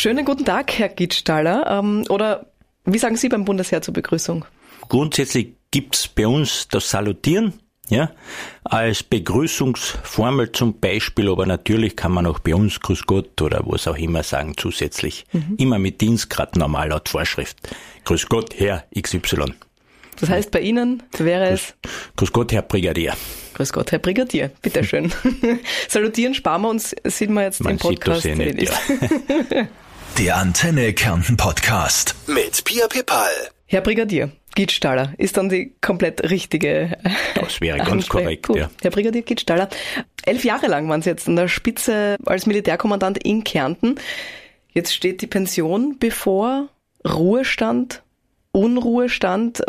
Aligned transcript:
Schönen 0.00 0.24
guten 0.24 0.46
Tag, 0.46 0.78
Herr 0.78 0.88
Gittstaller. 0.88 1.66
Ähm, 1.68 2.06
oder 2.08 2.46
wie 2.86 2.96
sagen 2.96 3.18
Sie 3.18 3.28
beim 3.28 3.44
Bundesheer 3.44 3.82
zur 3.82 3.92
Begrüßung? 3.92 4.46
Grundsätzlich 4.88 5.48
gibt's 5.70 6.08
bei 6.08 6.26
uns 6.26 6.68
das 6.68 6.88
Salutieren, 6.88 7.52
ja, 7.90 8.10
als 8.64 9.02
Begrüßungsformel 9.02 10.52
zum 10.52 10.80
Beispiel, 10.80 11.28
aber 11.28 11.44
natürlich 11.44 11.96
kann 11.96 12.12
man 12.12 12.24
auch 12.24 12.38
bei 12.38 12.54
uns 12.54 12.80
Grüß 12.80 13.04
Gott 13.04 13.42
oder 13.42 13.60
was 13.66 13.86
auch 13.86 13.98
immer 13.98 14.22
sagen 14.22 14.54
zusätzlich. 14.56 15.26
Mhm. 15.32 15.56
Immer 15.58 15.78
mit 15.78 16.00
Dienstgrad 16.00 16.56
normal 16.56 16.88
laut 16.88 17.10
Vorschrift. 17.10 17.58
Grüß 18.06 18.26
Gott, 18.30 18.54
Herr 18.58 18.84
XY. 18.98 19.52
Das 20.18 20.30
heißt, 20.30 20.50
bei 20.50 20.60
Ihnen 20.60 21.02
wäre 21.18 21.50
es? 21.50 21.74
Grüß 22.16 22.32
Gott, 22.32 22.52
Herr 22.52 22.62
Brigadier. 22.62 23.12
Grüß 23.52 23.70
Gott, 23.74 23.92
Herr 23.92 23.98
Brigadier. 23.98 24.50
Bitteschön. 24.62 25.12
Salutieren 25.88 26.32
sparen 26.32 26.62
wir 26.62 26.70
uns, 26.70 26.96
sieht 27.04 27.28
man 27.28 27.44
jetzt 27.44 27.62
man 27.62 27.72
im 27.72 27.78
Podcast 27.78 28.22
sieht 28.22 28.38
das 28.38 28.46
eh 28.46 28.52
nicht, 28.54 28.72
ja. 29.50 29.68
Der 30.18 30.36
Antenne 30.36 30.92
Kärnten 30.92 31.36
Podcast 31.36 32.14
mit 32.26 32.62
Pia 32.64 32.86
Pepal. 32.88 33.28
Herr 33.66 33.80
Brigadier, 33.80 34.30
Gietstaller 34.54 35.14
ist 35.16 35.36
dann 35.36 35.48
die 35.48 35.72
komplett 35.80 36.28
richtige. 36.30 36.98
Das 37.34 37.60
wäre 37.60 37.78
ganz 37.78 38.08
korrekt, 38.08 38.46
Gut. 38.48 38.56
ja. 38.58 38.70
Herr 38.82 38.90
Brigadier 38.90 39.22
Gietstaller, 39.22 39.68
elf 40.24 40.44
Jahre 40.44 40.66
lang 40.66 40.88
waren 40.88 41.00
Sie 41.02 41.08
jetzt 41.10 41.28
an 41.28 41.36
der 41.36 41.48
Spitze 41.48 42.16
als 42.26 42.46
Militärkommandant 42.46 43.22
in 43.24 43.44
Kärnten. 43.44 43.94
Jetzt 44.72 44.94
steht 44.94 45.22
die 45.22 45.26
Pension 45.26 45.96
bevor, 45.98 46.68
Ruhestand, 47.06 48.02
Unruhestand. 48.52 49.62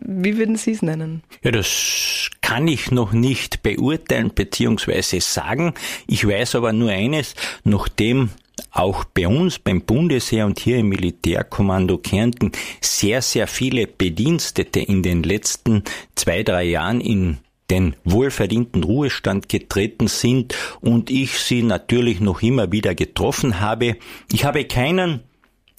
Wie 0.00 0.36
würden 0.36 0.56
Sie 0.56 0.72
es 0.72 0.82
nennen? 0.82 1.22
Ja, 1.42 1.50
das 1.50 2.30
kann 2.40 2.68
ich 2.68 2.90
noch 2.90 3.12
nicht 3.12 3.62
beurteilen 3.62 4.30
bzw. 4.30 5.18
sagen. 5.20 5.74
Ich 6.06 6.26
weiß 6.26 6.54
aber 6.54 6.72
nur 6.72 6.90
eines, 6.90 7.34
nachdem 7.64 8.30
auch 8.70 9.04
bei 9.04 9.26
uns 9.26 9.58
beim 9.58 9.82
Bundesheer 9.82 10.46
und 10.46 10.58
hier 10.58 10.78
im 10.78 10.88
Militärkommando 10.88 11.98
Kärnten 11.98 12.52
sehr, 12.80 13.22
sehr 13.22 13.46
viele 13.46 13.86
Bedienstete 13.86 14.80
in 14.80 15.02
den 15.02 15.22
letzten 15.22 15.84
zwei, 16.14 16.42
drei 16.42 16.64
Jahren 16.64 17.00
in 17.00 17.38
den 17.70 17.96
wohlverdienten 18.04 18.82
Ruhestand 18.82 19.48
getreten 19.48 20.08
sind 20.08 20.54
und 20.80 21.10
ich 21.10 21.38
sie 21.38 21.62
natürlich 21.62 22.20
noch 22.20 22.42
immer 22.42 22.72
wieder 22.72 22.94
getroffen 22.94 23.60
habe. 23.60 23.96
Ich 24.32 24.44
habe 24.44 24.64
keinen 24.64 25.20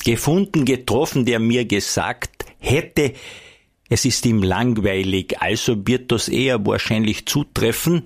gefunden, 0.03 0.65
getroffen, 0.65 1.25
der 1.25 1.39
mir 1.39 1.65
gesagt 1.65 2.45
hätte, 2.59 3.13
es 3.89 4.05
ist 4.05 4.25
ihm 4.27 4.43
langweilig, 4.43 5.41
also 5.41 5.87
wird 5.87 6.11
das 6.11 6.29
eher 6.29 6.63
wahrscheinlich 6.65 7.25
zutreffen, 7.25 8.03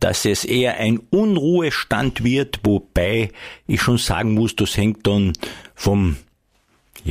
dass 0.00 0.24
es 0.24 0.44
eher 0.44 0.78
ein 0.78 0.98
Unruhestand 1.10 2.24
wird, 2.24 2.60
wobei 2.64 3.30
ich 3.66 3.80
schon 3.80 3.98
sagen 3.98 4.34
muss, 4.34 4.56
das 4.56 4.76
hängt 4.76 5.06
dann 5.06 5.34
vom 5.74 6.16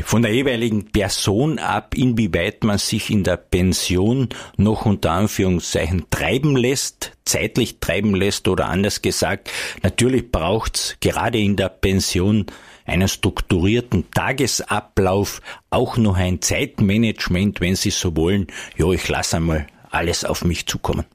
von 0.03 0.21
der 0.21 0.33
jeweiligen 0.33 0.91
Person 0.91 1.57
ab, 1.57 1.95
inwieweit 1.95 2.63
man 2.63 2.77
sich 2.77 3.09
in 3.09 3.23
der 3.23 3.37
Pension 3.37 4.29
noch 4.55 4.85
unter 4.85 5.11
Anführungszeichen 5.11 6.05
treiben 6.11 6.55
lässt, 6.55 7.13
zeitlich 7.25 7.79
treiben 7.79 8.13
lässt 8.13 8.47
oder 8.47 8.67
anders 8.67 9.01
gesagt, 9.01 9.49
natürlich 9.81 10.31
braucht's 10.31 10.95
gerade 10.99 11.39
in 11.39 11.55
der 11.55 11.69
Pension 11.69 12.45
einen 12.85 13.07
strukturierten 13.07 14.11
Tagesablauf, 14.11 15.41
auch 15.69 15.97
noch 15.97 16.17
ein 16.17 16.41
Zeitmanagement, 16.41 17.61
wenn 17.61 17.75
Sie 17.75 17.91
so 17.91 18.15
wollen. 18.15 18.47
Ja, 18.77 18.91
ich 18.91 19.07
lasse 19.07 19.37
einmal 19.37 19.67
alles 19.91 20.25
auf 20.25 20.43
mich 20.43 20.65
zukommen. 20.65 21.05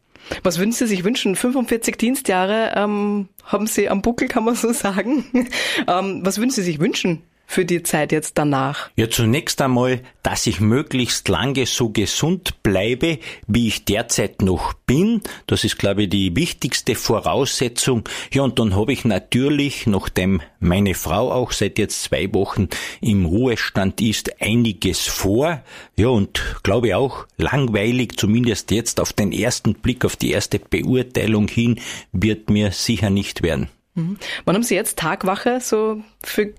Was 0.42 0.58
würden 0.58 0.72
Sie 0.72 0.86
sich 0.86 1.04
wünschen? 1.04 1.36
45 1.36 1.96
Dienstjahre 1.96 2.72
ähm, 2.76 3.28
haben 3.44 3.66
Sie 3.66 3.88
am 3.88 4.02
Buckel, 4.02 4.28
kann 4.28 4.44
man 4.44 4.54
so 4.54 4.72
sagen. 4.72 5.24
ähm, 5.88 6.20
was 6.24 6.38
würden 6.38 6.50
Sie 6.50 6.62
sich 6.62 6.78
wünschen? 6.78 7.22
Für 7.46 7.64
die 7.64 7.82
Zeit 7.82 8.12
jetzt 8.12 8.38
danach? 8.38 8.90
Ja, 8.96 9.08
zunächst 9.08 9.60
einmal, 9.60 10.00
dass 10.22 10.46
ich 10.46 10.60
möglichst 10.60 11.28
lange 11.28 11.66
so 11.66 11.90
gesund 11.90 12.62
bleibe, 12.62 13.18
wie 13.46 13.68
ich 13.68 13.84
derzeit 13.84 14.42
noch 14.42 14.72
bin. 14.72 15.20
Das 15.46 15.64
ist, 15.64 15.78
glaube 15.78 16.04
ich, 16.04 16.10
die 16.10 16.34
wichtigste 16.34 16.94
Voraussetzung. 16.94 18.04
Ja, 18.32 18.42
und 18.42 18.58
dann 18.58 18.74
habe 18.74 18.92
ich 18.92 19.04
natürlich, 19.04 19.86
nachdem 19.86 20.40
meine 20.60 20.94
Frau 20.94 21.30
auch 21.30 21.52
seit 21.52 21.78
jetzt 21.78 22.02
zwei 22.02 22.32
Wochen 22.32 22.68
im 23.00 23.26
Ruhestand 23.26 24.00
ist, 24.00 24.40
einiges 24.40 25.06
vor. 25.06 25.62
Ja, 25.96 26.08
und 26.08 26.42
glaube 26.62 26.96
auch 26.96 27.26
langweilig, 27.36 28.16
zumindest 28.16 28.70
jetzt 28.70 29.00
auf 29.00 29.12
den 29.12 29.32
ersten 29.32 29.74
Blick, 29.74 30.04
auf 30.04 30.16
die 30.16 30.32
erste 30.32 30.58
Beurteilung 30.58 31.48
hin, 31.48 31.80
wird 32.12 32.50
mir 32.50 32.72
sicher 32.72 33.10
nicht 33.10 33.42
werden. 33.42 33.68
Mhm. 33.94 34.18
Wann 34.44 34.56
haben 34.56 34.62
Sie 34.62 34.74
jetzt 34.74 34.98
Tagwache 34.98 35.60
so 35.60 36.02
für 36.22 36.52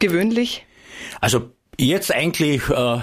gewöhnlich? 0.00 0.66
Also 1.20 1.50
jetzt 1.78 2.12
eigentlich 2.12 2.68
äh, 2.68 2.98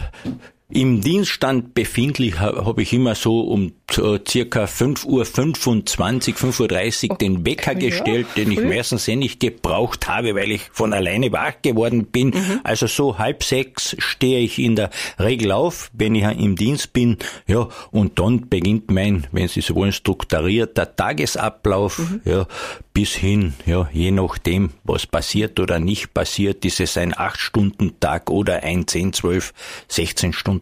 im 0.73 1.01
Dienststand 1.01 1.73
befindlich 1.75 2.39
habe 2.39 2.81
ich 2.81 2.93
immer 2.93 3.15
so 3.15 3.41
um 3.41 3.73
äh, 3.97 4.19
circa 4.27 4.65
5.25 4.65 5.05
Uhr, 5.05 5.23
5.30 5.23 7.05
Uhr 7.09 7.11
okay. 7.11 7.25
den 7.25 7.45
Wecker 7.45 7.75
gestellt, 7.75 8.27
den 8.35 8.51
ich 8.51 8.61
meistens 8.61 9.07
eh 9.07 9.15
nicht 9.15 9.39
gebraucht 9.39 10.07
habe, 10.07 10.35
weil 10.35 10.51
ich 10.51 10.61
von 10.71 10.93
alleine 10.93 11.31
wach 11.31 11.61
geworden 11.61 12.05
bin. 12.05 12.29
Mhm. 12.29 12.61
Also 12.63 12.87
so 12.87 13.17
halb 13.17 13.43
sechs 13.43 13.95
stehe 13.99 14.39
ich 14.39 14.57
in 14.57 14.75
der 14.75 14.89
Regel 15.19 15.51
auf, 15.51 15.91
wenn 15.93 16.15
ich 16.15 16.23
im 16.23 16.55
Dienst 16.55 16.93
bin. 16.93 17.17
Ja, 17.45 17.69
und 17.91 18.17
dann 18.19 18.49
beginnt 18.49 18.89
mein, 18.89 19.27
wenn 19.31 19.47
Sie 19.47 19.61
so 19.61 19.75
wollen, 19.75 19.91
strukturierter 19.91 20.95
Tagesablauf. 20.95 21.99
Mhm. 21.99 22.21
Ja, 22.25 22.47
bis 22.93 23.13
hin, 23.13 23.53
ja, 23.65 23.89
je 23.91 24.11
nachdem, 24.11 24.69
was 24.83 25.07
passiert 25.07 25.59
oder 25.59 25.79
nicht 25.79 26.13
passiert, 26.13 26.63
ist 26.63 26.79
es 26.79 26.95
ein 26.95 27.13
8-Stunden-Tag 27.13 28.29
oder 28.29 28.61
ein 28.61 28.87
10, 28.87 29.13
12, 29.13 29.53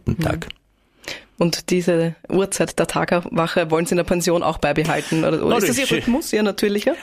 16-Stunden-Tag. 0.06 0.46
Mhm. 0.46 0.62
Und 1.38 1.70
diese 1.70 2.14
Uhrzeit 2.28 2.78
der 2.78 2.86
Tagawache 2.86 3.70
wollen 3.70 3.86
Sie 3.86 3.92
in 3.92 3.96
der 3.96 4.04
Pension 4.04 4.42
auch 4.42 4.58
beibehalten? 4.58 5.24
Oder, 5.24 5.44
oder 5.44 5.58
ist 5.58 5.70
das 5.70 5.78
Ihr 5.78 5.90
Rhythmus, 5.90 6.32
Ihr 6.32 6.42
natürlicher? 6.42 6.94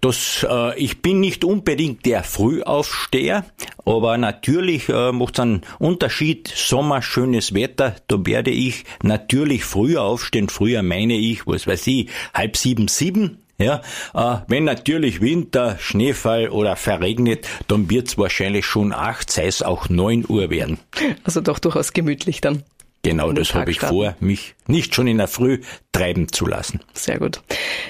Das, 0.00 0.46
äh, 0.48 0.78
ich 0.78 1.02
bin 1.02 1.18
nicht 1.18 1.42
unbedingt 1.42 2.06
der 2.06 2.22
Frühaufsteher, 2.22 3.44
aber 3.84 4.16
natürlich 4.16 4.88
äh, 4.88 5.10
macht 5.10 5.34
es 5.34 5.40
einen 5.40 5.62
Unterschied. 5.80 6.52
Sommer, 6.54 7.02
schönes 7.02 7.52
Wetter, 7.52 7.96
da 8.06 8.24
werde 8.24 8.50
ich 8.50 8.84
natürlich 9.02 9.64
früher 9.64 10.02
aufstehen. 10.02 10.50
Früher 10.50 10.82
meine 10.82 11.14
ich, 11.14 11.46
was 11.46 11.66
weiß 11.66 11.86
ich, 11.88 12.10
halb 12.32 12.56
sieben, 12.56 12.86
sieben. 12.86 13.38
Ja, 13.60 13.82
äh, 14.14 14.38
wenn 14.46 14.62
natürlich 14.62 15.20
Winter, 15.20 15.76
Schneefall 15.80 16.48
oder 16.48 16.76
verregnet, 16.76 17.48
dann 17.66 17.90
wird 17.90 18.06
es 18.06 18.16
wahrscheinlich 18.16 18.64
schon 18.64 18.92
acht, 18.92 19.32
sei 19.32 19.46
es 19.46 19.62
auch 19.62 19.88
neun 19.88 20.24
Uhr 20.28 20.48
werden. 20.50 20.78
Also 21.24 21.40
doch 21.40 21.58
durchaus 21.58 21.92
gemütlich 21.92 22.40
dann. 22.40 22.62
Genau, 23.02 23.32
das 23.32 23.54
habe 23.54 23.70
ich 23.70 23.80
vor, 23.80 24.16
mich 24.20 24.54
nicht 24.66 24.94
schon 24.94 25.06
in 25.08 25.18
der 25.18 25.28
Früh 25.28 25.60
treiben 25.92 26.30
zu 26.30 26.46
lassen. 26.46 26.80
Sehr 26.94 27.18
gut. 27.18 27.42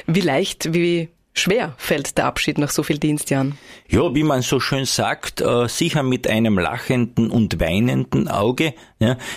Wie 0.07 0.21
leicht, 0.21 0.73
wie 0.73 1.09
schwer 1.39 1.75
fällt 1.79 2.19
der 2.19 2.27
Abschied 2.27 2.59
nach 2.59 2.71
so 2.71 2.83
vielen 2.83 3.01
Dienstjahren? 3.01 3.59
Ja, 3.89 4.15
wie 4.15 4.23
man 4.23 4.43
so 4.43 4.61
schön 4.61 4.85
sagt, 4.85 5.41
äh, 5.41 5.69
sicher 5.69 6.03
mit 6.03 6.29
einem 6.29 6.59
lachenden 6.59 7.31
und 7.31 7.59
weinenden 7.61 8.29
Auge. 8.29 8.75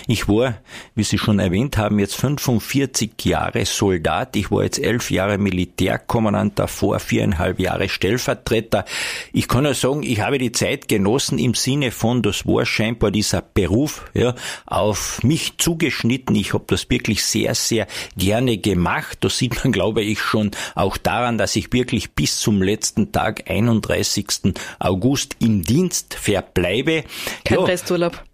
Ich 0.08 0.28
war, 0.28 0.56
wie 0.96 1.04
Sie 1.04 1.18
schon 1.18 1.38
erwähnt 1.38 1.78
haben, 1.78 2.00
jetzt 2.00 2.16
45 2.16 3.12
Jahre 3.22 3.64
Soldat. 3.64 4.34
Ich 4.34 4.50
war 4.50 4.64
jetzt 4.64 4.80
elf 4.80 5.10
Jahre 5.12 5.38
Militärkommandant, 5.38 6.58
davor 6.58 6.98
viereinhalb 6.98 7.60
Jahre 7.60 7.88
Stellvertreter. 7.88 8.84
Ich 9.32 9.46
kann 9.46 9.62
nur 9.62 9.74
sagen, 9.74 10.02
ich 10.02 10.20
habe 10.20 10.38
die 10.38 10.50
Zeit 10.50 10.88
genossen 10.88 11.38
im 11.38 11.54
Sinne 11.54 11.92
von, 11.92 12.22
das 12.22 12.44
war 12.44 12.66
scheinbar 12.66 13.12
dieser 13.12 13.40
Beruf 13.40 14.10
ja, 14.14 14.34
auf 14.66 15.22
mich 15.22 15.58
zugeschnitten. 15.58 16.34
Ich 16.34 16.54
habe 16.54 16.64
das 16.66 16.90
wirklich 16.90 17.24
sehr, 17.24 17.54
sehr 17.54 17.86
gerne 18.16 18.58
gemacht. 18.58 19.18
Das 19.20 19.38
sieht 19.38 19.62
man, 19.62 19.72
glaube 19.72 20.02
ich, 20.02 20.18
schon 20.18 20.50
auch 20.74 20.96
daran, 20.96 21.38
dass 21.38 21.54
ich 21.54 21.72
wirklich 21.72 21.91
wirklich 21.92 22.14
bis 22.14 22.40
zum 22.40 22.62
letzten 22.62 23.12
Tag, 23.12 23.50
31. 23.50 24.54
August, 24.78 25.36
im 25.40 25.62
Dienst 25.62 26.14
verbleibe. 26.14 27.04
Kein 27.44 27.58
ja, 27.58 27.64
Resturlaub. 27.64 28.24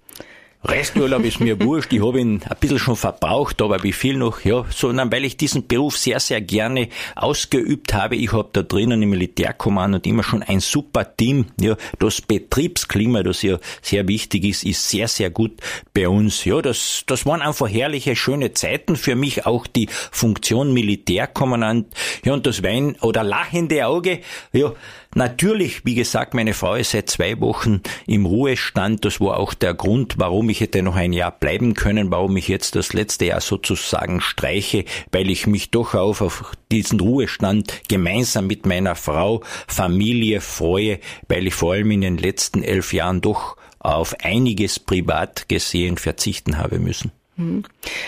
Resturlaub 0.65 1.25
ist 1.25 1.39
mir 1.39 1.61
wurscht, 1.61 1.93
ich 1.93 2.05
habe 2.05 2.19
ihn 2.19 2.43
ein 2.43 2.57
bisschen 2.59 2.81
schon 2.81 2.97
verbraucht, 2.97 3.63
aber 3.63 3.85
wie 3.85 3.93
viel 3.93 4.17
noch, 4.17 4.41
ja, 4.41 4.65
sondern 4.71 5.13
weil 5.13 5.25
ich 5.25 5.37
diesen 5.37 5.69
Beruf 5.69 5.97
sehr, 5.97 6.19
sehr 6.19 6.41
gerne 6.41 6.89
ausgeübt 7.15 7.95
habe. 7.95 8.17
Ich 8.17 8.33
habe 8.33 8.49
da 8.53 8.63
drinnen 8.63 9.01
im 9.01 9.11
Militärkommando 9.11 10.01
immer 10.03 10.25
schon 10.25 10.43
ein 10.43 10.59
super 10.59 11.17
Team. 11.17 11.47
Ja, 11.61 11.77
das 12.01 12.21
Betriebsklima, 12.21 13.23
das 13.23 13.43
ja 13.43 13.59
sehr 13.83 14.09
wichtig 14.09 14.45
ist, 14.45 14.65
ist 14.65 14.89
sehr, 14.89 15.07
sehr 15.07 15.31
gut 15.31 15.53
bei 15.95 16.09
uns. 16.09 16.45
Ja, 16.45 16.61
das, 16.61 17.05
das 17.07 17.25
waren 17.25 17.41
einfach 17.41 17.69
herrliche, 17.69 18.17
schöne 18.17 18.53
Zeiten 18.53 18.97
für 18.97 19.15
mich, 19.15 19.47
auch 19.47 19.69
die 19.69 19.89
Funktion 20.11 20.73
Militärkommandant. 20.73 21.87
Ja, 22.25 22.33
und 22.33 22.47
das 22.47 22.65
Wein 22.65 22.97
oder 23.01 23.23
lachende 23.23 23.87
Auge, 23.87 24.23
ja, 24.53 24.73
natürlich, 25.19 25.85
wie 25.85 25.95
gesagt, 25.95 26.33
meine 26.33 26.55
Frau 26.55 26.75
ist 26.75 26.93
seit 26.93 27.11
zwei 27.11 27.39
Wochen 27.41 27.83
im 28.07 28.25
Ruhestand. 28.25 29.05
Das 29.05 29.21
war 29.21 29.37
auch 29.37 29.53
der 29.53 29.75
Grund, 29.75 30.15
warum 30.17 30.49
ich 30.49 30.61
hätte 30.61 30.83
noch 30.83 30.97
ein 30.97 31.13
Jahr 31.13 31.33
bleiben 31.33 31.75
können, 31.75 32.11
warum 32.11 32.37
ich 32.39 32.49
jetzt 32.49 32.75
das 32.77 32.95
letzte 32.95 33.27
Jahr 33.27 33.43
sozusagen 33.43 34.23
streiche, 34.23 34.87
weil 35.13 35.29
ich 35.29 35.47
mich 35.47 35.71
doch 35.71 35.95
auf, 35.95 36.23
auf 36.23 36.53
diesen 36.73 37.01
Ruhestand 37.01 37.83
gemeinsam 37.89 38.47
mit 38.47 38.65
meiner 38.65 38.95
Frau, 38.95 39.43
Familie 39.67 40.41
freue, 40.41 41.01
weil 41.29 41.47
ich 41.47 41.55
vor 41.55 41.75
allem 41.75 41.91
in 41.91 42.01
den 42.01 42.17
letzten 42.17 42.63
elf 42.63 42.95
Jahren 42.95 43.21
doch 43.21 43.57
auf 43.81 44.15
einiges 44.23 44.79
privat 44.79 45.49
gesehen 45.49 45.99
verzichten 45.99 46.59
habe 46.59 46.79
müssen. 46.79 47.13
Hm. 47.37 47.63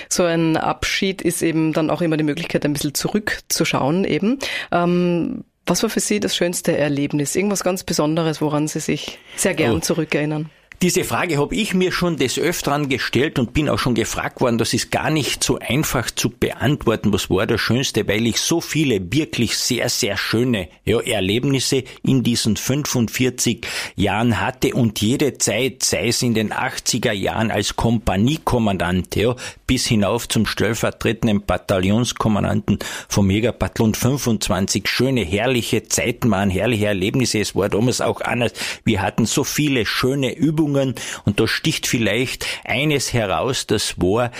So 0.09 0.25
ein 0.25 0.57
Abschied 0.57 1.23
ist 1.23 1.43
eben 1.43 1.73
dann 1.73 1.89
auch 1.89 2.03
immer 2.03 2.17
die 2.17 2.25
Möglichkeit, 2.25 2.65
ein 2.65 2.73
bisschen 2.73 2.95
zurückzuschauen 2.95 4.05
eben. 4.05 4.39
Ähm, 4.73 5.45
was 5.71 5.85
war 5.85 5.91
für 5.91 6.01
Sie 6.01 6.19
das 6.19 6.35
schönste 6.35 6.77
Erlebnis? 6.77 7.37
Irgendwas 7.37 7.63
ganz 7.63 7.85
Besonderes, 7.85 8.41
woran 8.41 8.67
Sie 8.67 8.81
sich 8.81 9.19
sehr 9.37 9.55
gern 9.55 9.77
oh. 9.77 9.79
zurückerinnern? 9.79 10.51
Diese 10.83 11.05
Frage 11.05 11.37
habe 11.37 11.55
ich 11.55 11.75
mir 11.75 11.93
schon 11.93 12.17
des 12.17 12.39
Öfteren 12.39 12.89
gestellt 12.89 13.39
und 13.39 13.53
bin 13.53 13.69
auch 13.69 13.79
schon 13.79 13.95
gefragt 13.95 14.41
worden. 14.41 14.57
Das 14.57 14.73
ist 14.73 14.91
gar 14.91 15.11
nicht 15.11 15.45
so 15.45 15.59
einfach 15.59 16.11
zu 16.11 16.31
beantworten. 16.31 17.13
Was 17.13 17.29
war 17.29 17.47
das 17.47 17.61
Schönste? 17.61 18.09
Weil 18.09 18.27
ich 18.27 18.39
so 18.39 18.63
viele 18.63 19.13
wirklich 19.13 19.59
sehr, 19.59 19.91
sehr 19.91 20.17
schöne 20.17 20.69
ja, 20.87 20.99
Erlebnisse 20.99 21.85
in 22.03 22.23
diesen 22.23 22.57
45 22.57 23.67
Jahren 23.97 24.41
hatte 24.41 24.73
und 24.73 25.03
jede 25.03 25.37
Zeit, 25.37 25.83
sei 25.83 26.09
es 26.09 26.23
in 26.23 26.33
den 26.33 26.51
80er 26.51 27.13
Jahren 27.13 27.51
als 27.51 27.77
Kompaniekommandant, 27.77 29.17
ja, 29.17 29.37
bis 29.67 29.87
hinauf 29.87 30.29
zum 30.31 30.47
stellvertretenden 30.47 31.43
Bataillonskommandanten 31.45 32.79
vom 33.07 33.27
Megabataillon 33.27 33.93
25 33.95 34.89
schöne, 34.89 35.27
herrliche 35.27 35.83
Zeiten 35.89 36.31
waren, 36.31 36.49
herrliche 36.49 36.87
Erlebnisse. 36.87 37.39
Es 37.39 37.55
war 37.55 37.69
damals 37.69 38.01
auch 38.01 38.23
anders. 38.23 38.55
Wir 38.87 39.03
hatten 39.03 39.27
so 39.27 39.45
viele 39.45 39.85
schöne 39.85 40.35
Übungen 40.35 40.70
Beziehungen. 40.71 40.95
Und 41.25 41.41
da 41.41 41.49
sticht 41.49 41.87
vielleicht 41.87 42.47
eines 42.65 43.13
heraus, 43.13 43.67
das 43.67 44.01
war, 44.01 44.31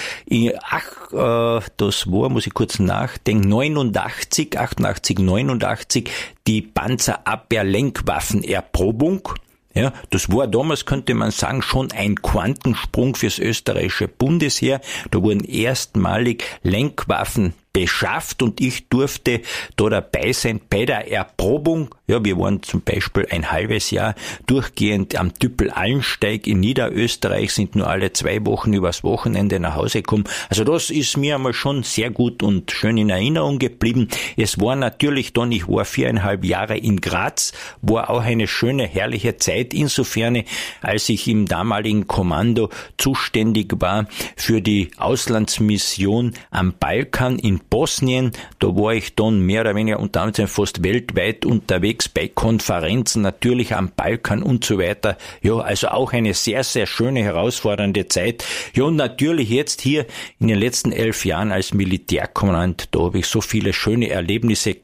ach, 0.63 1.13
äh, 1.13 1.61
das 1.77 2.11
war, 2.11 2.31
muss 2.31 2.47
ich 2.47 2.55
kurz 2.55 2.79
nachdenken, 2.79 3.47
89, 3.49 4.59
88, 4.59 5.19
89, 5.19 6.09
die 6.47 6.63
Panzerabwehr-Lenkwaffenerprobung. 6.63 9.29
Ja, 9.73 9.93
das 10.11 10.33
war 10.33 10.49
damals, 10.49 10.85
könnte 10.85 11.15
man 11.15 11.31
sagen, 11.31 11.63
schon 11.63 11.93
ein 11.93 12.21
Quantensprung 12.21 13.15
fürs 13.15 13.39
österreichische 13.39 14.09
Bundesheer. 14.09 14.81
Da 15.13 15.23
wurden 15.23 15.45
erstmalig 15.45 16.43
Lenkwaffen 16.65 17.55
beschafft 17.73 18.43
und 18.43 18.61
ich 18.61 18.89
durfte 18.89 19.43
da 19.77 19.89
dabei 19.89 20.33
sein 20.33 20.61
bei 20.69 20.85
der 20.85 21.11
Erprobung. 21.11 21.95
Ja, 22.09 22.25
wir 22.25 22.37
waren 22.37 22.63
zum 22.63 22.83
Beispiel 22.83 23.27
ein 23.31 23.53
halbes 23.53 23.93
Jahr 23.93 24.15
durchgehend 24.47 25.17
am 25.17 25.33
Tüppel 25.35 25.71
Allensteig 25.71 26.47
in 26.49 26.59
Niederösterreich, 26.61 27.53
sind 27.53 27.77
nur 27.77 27.87
alle 27.87 28.13
zwei 28.13 28.45
Wochen 28.45 28.73
übers 28.73 29.05
Wochenende 29.05 29.61
nach 29.61 29.77
Hause 29.77 30.03
gekommen. 30.03 30.25
Also 30.49 30.65
das 30.65 30.91
ist 30.91 31.17
mir 31.17 31.37
einmal 31.37 31.53
schon 31.53 31.85
sehr 31.85 32.11
gut 32.11 32.43
und 32.43 32.73
schön 32.73 32.99
in 32.99 33.11
Erinnerung 33.11 33.61
geblieben. 33.61 34.09
Es 34.37 34.61
war 34.61 34.75
natürlich 34.75 35.33
dann, 35.33 35.53
ich 35.53 35.69
war 35.69 35.85
viereinhalb 35.85 36.45
Jahre 36.45 36.77
in 36.77 37.01
Graz, 37.01 37.53
war 37.83 38.11
auch 38.11 38.23
eine 38.23 38.49
schöne, 38.49 38.87
herrliche 38.87 39.37
Zeit, 39.37 39.73
insofern, 39.73 40.43
als 40.81 41.09
ich 41.09 41.29
im 41.29 41.47
damaligen 41.47 42.09
Kommando 42.09 42.71
zuständig 42.99 43.73
war 43.79 44.09
für 44.37 44.61
die 44.61 44.91
Auslandsmission 44.97 46.35
am 46.51 46.75
Balkan 46.79 47.39
in 47.39 47.60
Bosnien, 47.69 48.33
da 48.59 48.69
war 48.69 48.95
ich 48.95 49.15
dann 49.15 49.41
mehr 49.41 49.63
oder 49.63 49.75
weniger 49.75 50.01
unter 50.01 50.23
anderem 50.23 50.49
fast 50.49 50.83
weltweit 50.83 51.45
unterwegs 51.45 52.09
bei 52.09 52.29
Konferenzen, 52.29 53.23
natürlich 53.23 53.75
am 53.75 53.91
Balkan 53.95 54.43
und 54.43 54.65
so 54.65 54.79
weiter. 54.79 55.17
Ja, 55.43 55.59
also 55.59 55.89
auch 55.89 56.13
eine 56.13 56.35
sehr, 56.35 56.65
sehr 56.65 56.87
schöne, 56.87 57.23
herausfordernde 57.23 58.09
Zeit. 58.09 58.45
Ja, 58.75 58.85
und 58.85 58.97
natürlich 58.97 59.51
jetzt 59.51 59.81
hier 59.81 60.07
in 60.39 60.49
den 60.49 60.59
letzten 60.59 60.93
elf 60.93 61.25
Jahren 61.25 61.53
als 61.53 61.75
Militärkommandant, 61.75 62.89
da 62.93 63.01
habe 63.01 63.19
ich 63.19 63.27
so 63.27 63.41
viele 63.41 63.73
schöne 63.73 64.09
Erlebnisse 64.09 64.77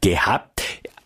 gehabt 0.00 0.62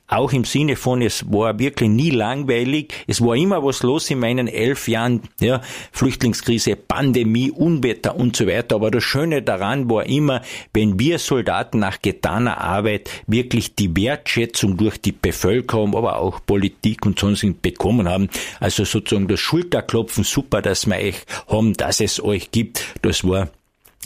auch 0.09 0.33
im 0.33 0.45
Sinne 0.45 0.77
von, 0.77 1.03
es 1.03 1.31
war 1.31 1.59
wirklich 1.59 1.91
nie 1.91 2.11
langweilig, 2.11 2.93
es 3.07 3.21
war 3.21 3.37
immer 3.37 3.63
was 3.63 3.83
los 3.83 4.11
in 4.11 4.19
meinen 4.19 4.49
elf 4.49 4.89
Jahren, 4.89 5.21
ja, 5.41 5.61
Flüchtlingskrise, 5.93 6.77
Pandemie, 6.77 7.51
Unwetter 7.51 8.17
und 8.17 8.35
so 8.35 8.47
weiter. 8.47 8.77
Aber 8.77 8.91
das 8.91 9.05
Schöne 9.05 9.43
daran 9.43 9.91
war 9.91 10.07
immer, 10.07 10.43
wenn 10.73 10.99
wir 10.99 11.19
Soldaten 11.19 11.79
nach 11.79 12.01
getaner 12.01 12.59
Arbeit 12.59 13.11
wirklich 13.27 13.75
die 13.75 13.95
Wertschätzung 13.95 14.79
durch 14.79 14.99
die 14.99 15.13
Bevölkerung, 15.13 15.95
aber 15.95 16.17
auch 16.17 16.41
Politik 16.45 17.05
und 17.05 17.19
sonstigen 17.19 17.61
bekommen 17.61 18.09
haben. 18.09 18.31
Also 18.61 18.85
sozusagen 18.85 19.29
das 19.29 19.41
Schulterklopfen, 19.41 20.25
super, 20.25 20.63
dass 20.63 20.87
wir 20.87 20.97
euch 20.97 21.17
haben, 21.49 21.75
dass 21.75 22.01
es 22.01 22.23
euch 22.23 22.51
gibt. 22.51 22.83
Das 23.03 23.25
war 23.25 23.51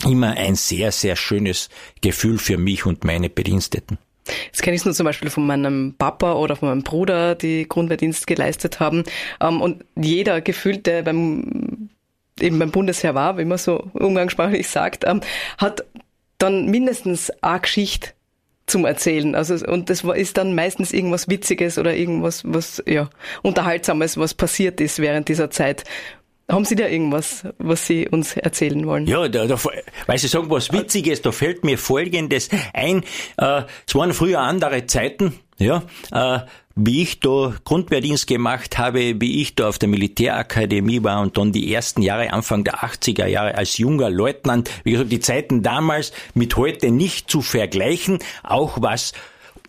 immer 0.05 0.31
ein 0.31 0.55
sehr, 0.55 0.91
sehr 0.91 1.15
schönes 1.15 1.69
Gefühl 2.01 2.37
für 2.37 2.57
mich 2.57 2.85
und 2.85 3.05
meine 3.05 3.29
Bediensteten. 3.29 3.97
Das 4.51 4.61
kenne 4.61 4.75
ich 4.75 4.85
nur 4.85 4.93
zum 4.93 5.05
Beispiel 5.05 5.29
von 5.29 5.45
meinem 5.45 5.95
Papa 5.97 6.33
oder 6.33 6.55
von 6.55 6.69
meinem 6.69 6.83
Bruder, 6.83 7.35
die 7.35 7.67
Grundwehrdienst 7.67 8.27
geleistet 8.27 8.79
haben. 8.79 9.03
Ähm, 9.41 9.61
und 9.61 9.83
jeder 9.95 10.41
gefühlt, 10.41 10.85
der 10.85 11.03
beim, 11.03 11.89
eben 12.39 12.59
beim 12.59 12.71
Bundesheer 12.71 13.15
war, 13.15 13.37
wie 13.37 13.45
man 13.45 13.57
so 13.57 13.89
umgangssprachlich 13.93 14.67
sagt, 14.67 15.03
ähm, 15.05 15.21
hat 15.57 15.85
dann 16.37 16.67
mindestens 16.69 17.31
eine 17.41 17.59
Geschichte 17.61 18.09
zum 18.65 18.85
Erzählen. 18.85 19.35
Also, 19.35 19.55
und 19.65 19.89
das 19.89 20.03
ist 20.03 20.37
dann 20.37 20.55
meistens 20.55 20.93
irgendwas 20.93 21.27
Witziges 21.29 21.77
oder 21.77 21.95
irgendwas, 21.95 22.43
was, 22.45 22.81
ja, 22.85 23.09
Unterhaltsames, 23.41 24.17
was 24.17 24.33
passiert 24.33 24.79
ist 24.79 24.99
während 24.99 25.27
dieser 25.27 25.49
Zeit. 25.49 25.83
Haben 26.53 26.65
Sie 26.65 26.75
da 26.75 26.87
irgendwas, 26.87 27.45
was 27.57 27.87
Sie 27.87 28.07
uns 28.07 28.37
erzählen 28.37 28.85
wollen? 28.85 29.07
Ja, 29.07 29.27
da, 29.27 29.47
da, 29.47 29.57
weil 30.05 30.17
Sie 30.19 30.27
sagen, 30.27 30.49
was 30.51 30.71
Witziges, 30.71 31.21
da 31.21 31.31
fällt 31.31 31.63
mir 31.63 31.79
Folgendes 31.79 32.49
ein. 32.73 33.03
Äh, 33.37 33.63
es 33.87 33.95
waren 33.95 34.13
früher 34.13 34.39
andere 34.39 34.85
Zeiten, 34.85 35.33
ja, 35.57 35.83
äh, 36.11 36.39
wie 36.75 37.01
ich 37.01 37.19
da 37.19 37.53
Grundwehrdienst 37.63 38.27
gemacht 38.27 38.77
habe, 38.77 39.19
wie 39.19 39.41
ich 39.41 39.55
da 39.55 39.69
auf 39.69 39.79
der 39.79 39.89
Militärakademie 39.89 41.03
war 41.03 41.21
und 41.21 41.37
dann 41.37 41.51
die 41.51 41.73
ersten 41.73 42.03
Jahre, 42.03 42.31
Anfang 42.31 42.63
der 42.63 42.83
80er 42.83 43.25
Jahre 43.25 43.55
als 43.55 43.79
junger 43.79 44.11
Leutnant, 44.11 44.69
wie 44.83 44.91
gesagt, 44.91 45.11
die 45.11 45.19
Zeiten 45.19 45.63
damals 45.63 46.13
mit 46.35 46.55
heute 46.55 46.91
nicht 46.91 47.31
zu 47.31 47.41
vergleichen, 47.41 48.19
auch 48.43 48.77
was 48.79 49.13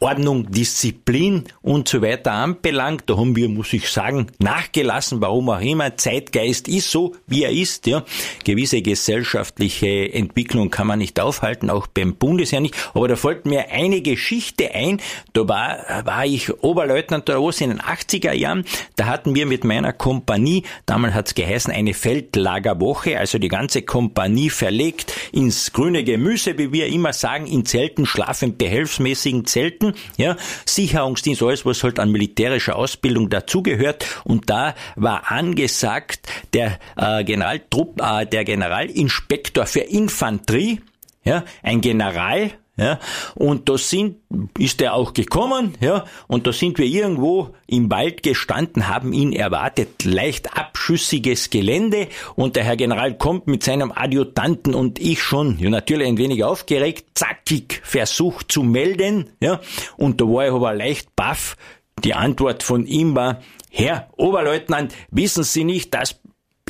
Ordnung, 0.05 0.51
Disziplin 0.51 1.45
und 1.63 1.89
so 1.89 2.03
weiter 2.03 2.33
anbelangt. 2.33 3.05
Da 3.07 3.17
haben 3.17 3.35
wir, 3.37 3.49
muss 3.49 3.73
ich 3.73 3.89
sagen, 3.89 4.27
nachgelassen, 4.39 5.23
warum 5.23 5.49
auch 5.49 5.63
immer. 5.63 5.97
Zeitgeist 5.97 6.69
ist 6.69 6.91
so, 6.91 7.15
wie 7.27 7.45
er 7.45 7.51
ist. 7.51 7.87
Ja. 7.87 8.05
Gewisse 8.45 8.83
gesellschaftliche 8.83 10.13
Entwicklung 10.13 10.71
kann 10.71 10.89
man 10.89 10.99
nicht 10.99 11.19
aufhalten, 11.21 11.71
auch 11.71 11.87
beim 11.87 12.17
Bundesheer 12.17 12.61
nicht. 12.61 12.75
Aber 12.93 13.09
da 13.09 13.17
fällt 13.17 13.47
mir 13.47 13.71
eine 13.71 14.03
Geschichte 14.03 14.75
ein. 14.75 15.01
Da 15.33 15.49
war, 15.49 16.05
war 16.05 16.27
ich 16.27 16.53
Oberleutnant 16.63 17.31
oder 17.31 17.43
was 17.43 17.63
in 17.63 17.71
den 17.71 17.81
80er 17.81 18.35
Jahren. 18.35 18.67
Da 18.97 19.07
hatten 19.07 19.35
wir 19.35 19.47
mit 19.47 19.65
meiner 19.65 19.95
Kompanie, 19.95 20.65
damals 20.85 21.15
hat's 21.15 21.35
geheißen, 21.35 21.73
eine 21.73 21.95
Feldlagerwoche, 21.95 23.19
also 23.19 23.39
die 23.39 23.49
ganze 23.49 23.81
Kompanie 23.81 24.51
verlegt 24.51 25.15
ins 25.33 25.73
grüne 25.73 26.05
Gemüse, 26.05 26.59
wie 26.59 26.73
wir 26.73 26.89
immer 26.89 27.15
sagen, 27.15 27.47
in 27.47 27.65
Zelten, 27.65 28.05
schlafen 28.05 28.59
behelfsmäßigen 28.59 29.47
Zelten 29.47 29.94
ja, 30.17 30.37
Sicherungsdienst, 30.65 31.43
alles, 31.43 31.67
was 31.67 31.83
halt 31.83 31.99
an 31.99 32.11
militärischer 32.11 32.77
Ausbildung 32.77 33.31
dazugehört. 33.31 34.07
Und 34.25 34.51
da 34.51 34.75
war 34.97 35.31
angesagt 35.31 36.29
der 36.53 36.79
äh, 36.97 37.25
Generaltrupp, 37.25 38.01
äh, 38.01 38.27
der 38.27 38.45
Generalinspektor 38.45 39.67
für 39.67 39.81
Infanterie, 39.81 40.81
ja, 41.25 41.45
ein 41.63 41.81
General, 41.81 42.51
ja, 42.77 42.99
und 43.37 43.69
da 43.69 43.79
sind, 43.79 44.17
ist 44.59 44.83
er 44.83 44.95
auch 44.95 45.15
gekommen, 45.15 45.75
ja, 45.81 46.05
und 46.27 46.47
da 46.47 46.53
sind 46.53 46.77
wir 46.79 46.87
irgendwo 46.87 47.55
im 47.69 47.89
Wald 47.91 48.25
gestanden, 48.25 48.89
haben 48.89 49.13
ihn 49.13 49.33
erwartet, 49.33 50.05
leicht 50.05 50.57
abschüssiges 50.57 51.51
Gelände, 51.51 52.09
und 52.35 52.57
der 52.57 52.65
Herr 52.65 52.77
General 52.77 53.17
kommt 53.17 53.47
mit 53.47 53.63
seinem 53.63 53.93
Adjutanten 53.93 54.75
und 54.75 54.99
ich 54.99 55.23
schon, 55.23 55.59
ja, 55.61 55.71
natürlich 55.71 56.09
ein 56.09 56.19
wenig 56.19 56.43
aufgeregt, 56.43 57.07
zackig 57.15 57.81
versucht 57.85 58.51
zu 58.51 58.65
melden, 58.65 59.31
ja, 59.41 59.61
und 59.97 60.21
da 60.21 60.25
war 60.25 60.47
ich 60.47 60.53
aber 60.53 60.75
leicht 60.75 61.15
baff. 61.15 61.57
Die 62.03 62.15
Antwort 62.15 62.65
von 62.65 62.87
ihm 62.87 63.15
war, 63.15 63.41
Herr 63.71 64.09
Oberleutnant, 64.17 64.95
wissen 65.11 65.45
Sie 65.45 65.63
nicht, 65.63 65.95
dass 65.95 66.21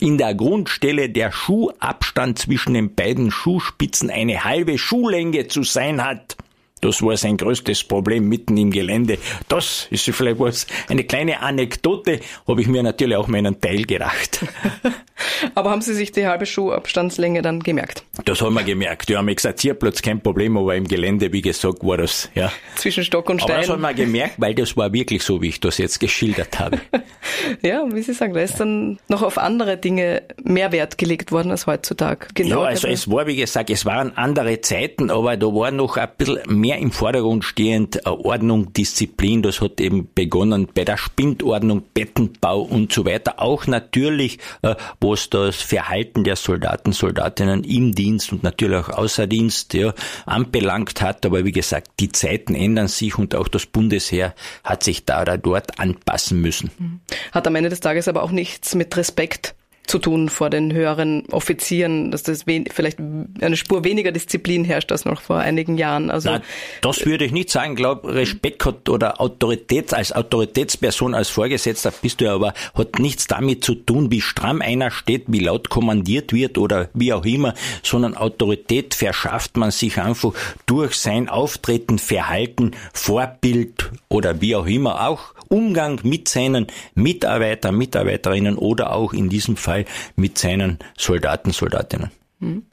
in 0.01 0.19
der 0.19 0.35
Grundstelle 0.35 1.09
der 1.09 1.33
Schuhabstand 1.33 2.39
zwischen 2.39 2.75
den 2.75 2.95
beiden 2.95 3.31
Schuhspitzen 3.31 4.11
eine 4.11 4.45
halbe 4.45 4.79
Schuhlänge 4.79 5.49
zu 5.49 5.63
sein 5.63 6.05
hat. 6.05 6.37
Das 6.85 7.01
war 7.01 7.17
sein 7.17 7.39
größtes 7.39 7.85
Problem 7.85 8.29
mitten 8.29 8.59
im 8.59 8.71
Gelände. 8.71 9.17
Das 9.49 9.89
ist 9.91 10.05
vielleicht 10.05 10.39
was, 10.39 10.67
eine 10.91 11.05
kleine 11.05 11.41
Anekdote, 11.41 12.21
habe 12.47 12.61
ich 12.61 12.67
mir 12.67 12.83
natürlich 12.83 13.17
auch 13.17 13.27
meinen 13.27 13.59
Teil 13.59 13.85
gedacht. 13.85 14.45
Aber 15.55 15.71
haben 15.71 15.81
Sie 15.81 15.95
sich 15.95 16.13
die 16.13 16.27
halbe 16.27 16.45
Schuhabstandslänge 16.45 17.41
dann 17.41 17.61
gemerkt? 17.61 18.05
Das 18.25 18.43
haben 18.43 18.55
wir 18.55 18.65
gemerkt. 18.65 19.09
Ja, 19.09 19.23
mit 19.23 19.33
Exerzierplatz 19.33 20.03
kein 20.03 20.21
Problem, 20.21 20.57
aber 20.57 20.75
im 20.75 20.87
Gelände, 20.87 21.33
wie 21.33 21.43
gesagt, 21.43 21.85
war 21.85 21.97
das, 21.97 22.31
ja. 22.35 22.51
Zwischen 22.77 23.05
Stock 23.05 23.29
und 23.31 23.41
Stein. 23.41 23.53
Aber 23.53 23.61
das 23.61 23.71
haben 23.71 23.83
wir 23.83 23.95
gemerkt, 23.95 24.35
weil 24.39 24.55
das 24.55 24.77
war 24.77 24.93
wirklich 24.93 25.23
so, 25.23 25.41
wie 25.41 25.49
ich 25.49 25.61
das 25.61 25.79
jetzt 25.79 26.01
geschildert 26.01 26.59
habe. 26.59 26.81
ja, 27.63 27.85
wie 27.93 28.03
Sie 28.03 28.13
sagen, 28.13 28.35
da 28.35 28.41
ist 28.41 28.59
dann 28.59 28.99
noch 29.09 29.23
auf 29.23 29.39
andere 29.39 29.77
Dinge 29.77 30.23
mehr 30.43 30.73
Wert 30.73 30.99
gelegt 30.99 31.33
worden 31.33 31.51
als 31.51 31.67
heutzutage. 31.67 32.29
Genau. 32.35 32.63
Ja, 32.63 32.69
also 32.69 32.89
es 32.89 33.11
war, 33.11 33.27
wie 33.27 33.37
gesagt, 33.37 33.71
es 33.71 33.85
waren 33.85 34.17
andere 34.17 34.61
Zeiten, 34.61 35.11
aber 35.11 35.37
da 35.37 35.47
war 35.47 35.71
noch 35.71 35.97
ein 35.97 36.09
bisschen 36.17 36.41
mehr 36.49 36.74
im 36.79 36.93
Vordergrund 36.93 37.45
stehend 37.45 38.07
Ordnung, 38.07 38.73
Disziplin. 38.73 39.43
Das 39.43 39.61
hat 39.61 39.81
eben 39.81 40.09
begonnen 40.15 40.69
bei 40.73 40.85
der 40.85 40.97
Spindordnung, 40.97 41.83
Bettenbau 41.95 42.61
und 42.61 42.93
so 42.93 43.05
weiter. 43.05 43.41
Auch 43.41 43.67
natürlich, 43.67 44.39
äh, 44.63 44.75
was 45.01 45.31
das 45.31 45.57
Verhalten 45.57 46.25
der 46.25 46.37
Soldaten, 46.37 46.93
Soldatinnen 46.93 47.65
im 47.65 47.95
Dienst 47.95 48.33
und 48.33 48.43
natürlich 48.43 48.77
auch 48.77 48.91
außer 48.91 49.27
Dienst 49.27 49.75
ja, 49.75 49.95
anbelangt 50.27 51.01
hat. 51.01 51.25
Aber 51.27 51.45
wie 51.45 51.53
gesagt, 51.53 51.93
die 52.01 52.11
Zeiten 52.11 52.55
ändern 52.55 52.89
sich 52.89 53.19
und 53.19 53.35
auch 53.35 53.49
das 53.49 53.67
Bundesheer 53.67 54.35
hat 54.63 54.83
sich 54.83 55.05
da 55.05 55.23
oder 55.23 55.39
dort 55.39 55.79
anpassen 55.79 56.41
müssen. 56.41 56.71
Mhm. 56.79 57.01
Hat 57.33 57.47
am 57.47 57.55
Ende 57.57 57.71
des 57.71 57.81
Tages 57.81 58.09
aber 58.09 58.23
auch 58.23 58.31
nichts 58.31 58.75
mit 58.75 58.97
Respekt 58.97 59.55
zu 59.87 59.99
tun 59.99 60.29
vor 60.29 60.51
den 60.51 60.73
höheren 60.73 61.27
Offizieren, 61.31 62.11
dass 62.11 62.23
das 62.23 62.45
vielleicht 62.45 62.99
eine 63.41 63.57
Spur 63.57 63.85
weniger 63.85 64.13
Disziplin 64.13 64.65
herrscht 64.65 64.91
als 64.93 65.05
noch 65.05 65.21
vor 65.21 65.39
einigen 65.39 65.77
Jahren. 65.77 66.11
Also 66.11 66.31
Nein, 66.31 66.43
das 66.81 67.05
würde 67.05 67.25
ich 67.25 67.33
nicht 67.33 67.51
sagen. 67.51 67.73
Ich 67.73 67.77
glaube, 67.77 68.15
Respekt 68.15 68.65
hat 68.65 68.89
oder 68.89 69.21
Autorität 69.21 69.93
als 69.93 70.13
Autoritätsperson, 70.13 71.15
als 71.15 71.29
Vorgesetzter 71.29 71.93
bist 72.01 72.21
du 72.21 72.31
aber, 72.31 72.55
hat 72.75 72.99
nichts 72.99 73.27
damit 73.27 73.63
zu 73.65 73.75
tun, 73.75 74.11
wie 74.11 74.21
stramm 74.21 74.63
einer 74.63 74.91
steht, 74.91 75.25
wie 75.29 75.41
laut 75.41 75.69
kommandiert 75.69 76.33
wird 76.33 76.57
oder 76.57 76.89
wie 76.95 77.13
auch 77.13 77.25
immer, 77.25 77.55
sondern 77.83 78.17
Autorität 78.17 78.95
verschafft 78.95 79.57
man 79.57 79.71
sich 79.71 80.01
einfach 80.01 80.33
durch 80.67 80.95
sein 80.95 81.29
Auftreten, 81.29 81.99
Verhalten, 81.99 82.73
Vorbild 82.93 83.91
oder 84.09 84.41
wie 84.41 84.57
auch 84.57 84.67
immer, 84.67 85.09
auch 85.09 85.34
Umgang 85.55 86.01
mit 86.03 86.29
seinen 86.29 86.67
Mitarbeitern, 86.97 87.77
Mitarbeiterinnen 87.77 88.59
oder 88.59 88.93
auch 88.93 89.13
in 89.13 89.29
diesem 89.29 89.57
Fall 89.57 89.85
mit 90.17 90.37
seinen 90.37 90.81
Soldaten, 90.99 91.53
Soldatinnen. 91.53 92.11
Mhm. 92.41 92.65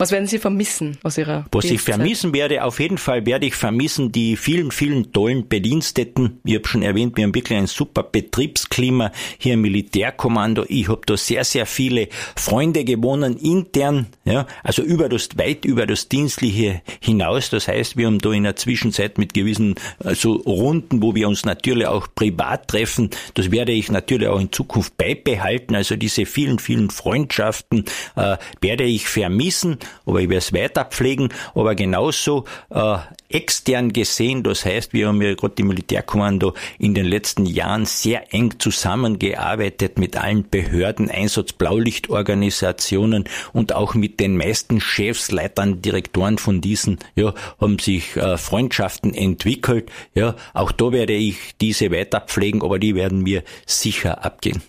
Was 0.00 0.12
werden 0.12 0.26
Sie 0.26 0.38
vermissen 0.38 0.96
aus 1.02 1.18
Ihrer 1.18 1.44
Was 1.52 1.66
ich 1.66 1.82
vermissen 1.82 2.32
werde, 2.32 2.64
auf 2.64 2.80
jeden 2.80 2.96
Fall 2.96 3.26
werde 3.26 3.44
ich 3.44 3.54
vermissen 3.54 4.10
die 4.12 4.38
vielen, 4.38 4.70
vielen 4.70 5.12
tollen 5.12 5.46
Bediensteten. 5.46 6.40
Ich 6.42 6.54
habe 6.54 6.66
schon 6.66 6.80
erwähnt, 6.80 7.18
wir 7.18 7.24
haben 7.24 7.34
wirklich 7.34 7.58
ein 7.58 7.66
super 7.66 8.02
Betriebsklima 8.02 9.12
hier 9.36 9.52
im 9.52 9.60
Militärkommando. 9.60 10.64
Ich 10.68 10.88
habe 10.88 11.02
da 11.04 11.18
sehr, 11.18 11.44
sehr 11.44 11.66
viele 11.66 12.08
Freunde 12.34 12.84
gewonnen, 12.84 13.36
intern, 13.36 14.06
ja, 14.24 14.46
also 14.62 14.80
über 14.80 15.10
das, 15.10 15.36
weit 15.36 15.66
über 15.66 15.84
das 15.84 16.08
Dienstliche 16.08 16.80
hinaus. 17.00 17.50
Das 17.50 17.68
heißt, 17.68 17.98
wir 17.98 18.06
haben 18.06 18.20
da 18.20 18.32
in 18.32 18.44
der 18.44 18.56
Zwischenzeit 18.56 19.18
mit 19.18 19.34
gewissen 19.34 19.74
also 20.02 20.32
Runden, 20.32 21.02
wo 21.02 21.14
wir 21.14 21.28
uns 21.28 21.44
natürlich 21.44 21.86
auch 21.86 22.08
privat 22.14 22.68
treffen. 22.68 23.10
Das 23.34 23.50
werde 23.50 23.72
ich 23.72 23.92
natürlich 23.92 24.28
auch 24.28 24.40
in 24.40 24.50
Zukunft 24.50 24.96
beibehalten. 24.96 25.74
Also 25.74 25.96
diese 25.96 26.24
vielen, 26.24 26.58
vielen 26.58 26.88
Freundschaften 26.88 27.84
äh, 28.16 28.38
werde 28.62 28.84
ich 28.84 29.06
vermissen 29.06 29.76
aber 30.06 30.20
ich 30.20 30.28
werde 30.28 30.38
es 30.38 30.52
weiter 30.52 30.84
pflegen, 30.84 31.30
aber 31.54 31.74
genauso 31.74 32.44
äh, 32.70 32.98
extern 33.28 33.92
gesehen, 33.92 34.42
das 34.42 34.64
heißt, 34.64 34.92
wir 34.92 35.08
haben 35.08 35.22
ja 35.22 35.34
gerade 35.34 35.54
die 35.56 35.62
Militärkommando 35.62 36.54
in 36.78 36.94
den 36.94 37.06
letzten 37.06 37.46
Jahren 37.46 37.86
sehr 37.86 38.34
eng 38.34 38.58
zusammengearbeitet 38.58 39.98
mit 39.98 40.16
allen 40.16 40.48
Behörden, 40.48 41.10
Einsatz-Blaulichtorganisationen 41.10 43.24
und 43.52 43.74
auch 43.74 43.94
mit 43.94 44.20
den 44.20 44.36
meisten 44.36 44.80
Chefs, 44.80 45.30
Leitern, 45.30 45.82
Direktoren 45.82 46.38
von 46.38 46.60
diesen, 46.60 46.98
ja, 47.14 47.34
haben 47.60 47.78
sich 47.78 48.16
äh, 48.16 48.36
Freundschaften 48.36 49.14
entwickelt. 49.14 49.90
Ja, 50.14 50.34
auch 50.54 50.72
da 50.72 50.92
werde 50.92 51.14
ich 51.14 51.36
diese 51.60 51.90
weiter 51.90 52.20
pflegen, 52.20 52.62
aber 52.62 52.78
die 52.78 52.94
werden 52.94 53.22
mir 53.22 53.42
sicher 53.66 54.24
abgehen. 54.24 54.62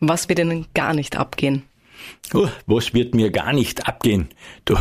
Was 0.00 0.28
wird 0.28 0.38
Ihnen 0.38 0.66
gar 0.74 0.94
nicht 0.94 1.16
abgehen? 1.16 1.62
Oh, 2.34 2.48
was 2.66 2.94
wird 2.94 3.14
mir 3.14 3.30
gar 3.30 3.52
nicht 3.52 3.86
abgehen? 3.86 4.28
Du, 4.64 4.76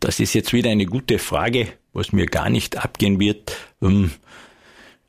das 0.00 0.20
ist 0.20 0.34
jetzt 0.34 0.52
wieder 0.52 0.70
eine 0.70 0.86
gute 0.86 1.18
Frage, 1.18 1.68
was 1.92 2.12
mir 2.12 2.26
gar 2.26 2.50
nicht 2.50 2.76
abgehen 2.76 3.18
wird. 3.18 3.56
Ähm, 3.82 4.12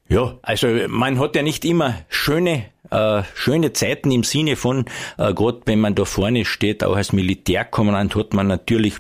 ja, 0.10 0.38
also 0.42 0.68
man 0.88 1.20
hat 1.20 1.36
ja 1.36 1.42
nicht 1.42 1.66
immer 1.66 1.96
schöne 2.08 2.66
äh, 2.90 3.24
schöne 3.36 3.74
Zeiten 3.74 4.12
im 4.12 4.24
Sinne 4.24 4.56
von, 4.56 4.86
äh, 5.18 5.34
gerade 5.34 5.62
wenn 5.66 5.80
man 5.80 5.96
da 5.96 6.06
vorne 6.06 6.46
steht, 6.46 6.84
auch 6.84 6.96
als 6.96 7.14
Militärkommandant 7.14 8.16
hat 8.16 8.34
man 8.34 8.48
natürlich 8.48 8.96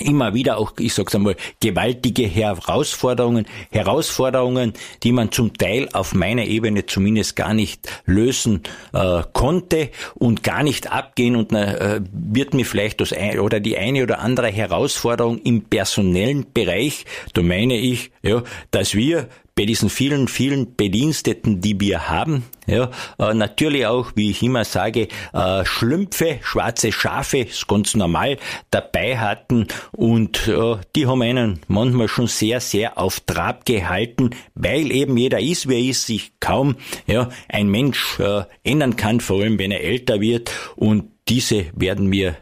immer 0.00 0.34
wieder 0.34 0.58
auch, 0.58 0.72
ich 0.78 0.94
sag's 0.94 1.14
einmal, 1.14 1.36
gewaltige 1.60 2.26
Herausforderungen, 2.26 3.46
Herausforderungen, 3.70 4.72
die 5.02 5.12
man 5.12 5.32
zum 5.32 5.56
Teil 5.56 5.88
auf 5.92 6.14
meiner 6.14 6.44
Ebene 6.44 6.86
zumindest 6.86 7.36
gar 7.36 7.54
nicht 7.54 7.88
lösen 8.06 8.62
äh, 8.92 9.22
konnte 9.32 9.90
und 10.14 10.42
gar 10.42 10.62
nicht 10.62 10.90
abgehen. 10.90 11.36
Und 11.36 11.52
äh, 11.52 12.00
wird 12.12 12.54
mir 12.54 12.64
vielleicht 12.64 13.00
das 13.00 13.12
ein, 13.12 13.40
oder 13.40 13.60
die 13.60 13.76
eine 13.76 14.02
oder 14.02 14.20
andere 14.20 14.48
Herausforderung 14.48 15.38
im 15.38 15.62
personellen 15.62 16.46
Bereich, 16.52 17.04
da 17.34 17.42
meine 17.42 17.76
ich, 17.76 18.10
ja, 18.22 18.42
dass 18.70 18.94
wir 18.94 19.28
bei 19.54 19.66
diesen 19.66 19.90
vielen, 19.90 20.28
vielen 20.28 20.76
Bediensteten, 20.76 21.60
die 21.60 21.78
wir 21.78 22.08
haben, 22.08 22.44
ja, 22.66 22.90
äh, 23.18 23.34
natürlich 23.34 23.86
auch, 23.86 24.12
wie 24.14 24.30
ich 24.30 24.42
immer 24.42 24.64
sage, 24.64 25.08
äh, 25.32 25.64
Schlümpfe, 25.64 26.38
schwarze 26.42 26.92
Schafe, 26.92 27.38
ist 27.38 27.68
ganz 27.68 27.94
normal, 27.94 28.38
dabei 28.70 29.18
hatten 29.18 29.66
und 29.92 30.48
äh, 30.48 30.76
die 30.96 31.06
haben 31.06 31.22
einen 31.22 31.60
manchmal 31.68 32.08
schon 32.08 32.28
sehr, 32.28 32.60
sehr 32.60 32.98
auf 32.98 33.20
Trab 33.20 33.66
gehalten, 33.66 34.30
weil 34.54 34.90
eben 34.90 35.16
jeder 35.16 35.40
ist, 35.40 35.68
wer 35.68 35.78
ist, 35.78 36.06
sich 36.06 36.32
kaum 36.40 36.76
ja, 37.06 37.28
ein 37.48 37.68
Mensch 37.68 38.18
äh, 38.20 38.44
ändern 38.64 38.96
kann, 38.96 39.20
vor 39.20 39.42
allem 39.42 39.58
wenn 39.58 39.70
er 39.70 39.82
älter 39.82 40.20
wird 40.20 40.50
und 40.76 41.10
diese 41.28 41.66
werden 41.74 42.06
mir 42.06 42.36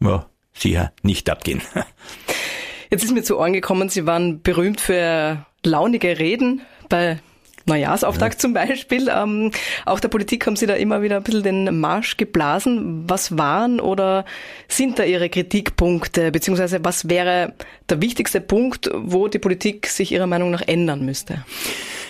ja, 0.00 0.26
sicher 0.52 0.92
nicht 1.02 1.30
abgehen. 1.30 1.62
Jetzt 2.90 3.04
ist 3.04 3.12
mir 3.12 3.22
zu 3.22 3.38
Ohren 3.38 3.54
gekommen, 3.54 3.88
Sie 3.88 4.04
waren 4.04 4.42
berühmt 4.42 4.80
für 4.80 5.46
launige 5.64 6.18
Reden 6.18 6.62
bei 6.88 7.18
Neujahrsauftakt 7.66 8.34
ja. 8.34 8.38
zum 8.38 8.52
Beispiel. 8.54 9.08
Ähm, 9.08 9.50
auch 9.86 10.00
der 10.00 10.08
Politik 10.08 10.46
haben 10.46 10.56
Sie 10.56 10.66
da 10.66 10.74
immer 10.74 11.02
wieder 11.02 11.18
ein 11.18 11.22
bisschen 11.22 11.42
den 11.42 11.80
Marsch 11.80 12.16
geblasen. 12.16 13.04
Was 13.08 13.38
waren 13.38 13.80
oder 13.80 14.24
sind 14.68 14.98
da 14.98 15.04
Ihre 15.04 15.28
Kritikpunkte, 15.28 16.32
beziehungsweise 16.32 16.80
was 16.82 17.08
wäre 17.08 17.54
der 17.88 18.02
wichtigste 18.02 18.40
Punkt, 18.40 18.90
wo 18.94 19.28
die 19.28 19.38
Politik 19.38 19.86
sich 19.86 20.12
Ihrer 20.12 20.26
Meinung 20.26 20.50
nach 20.50 20.62
ändern 20.66 21.04
müsste? 21.04 21.44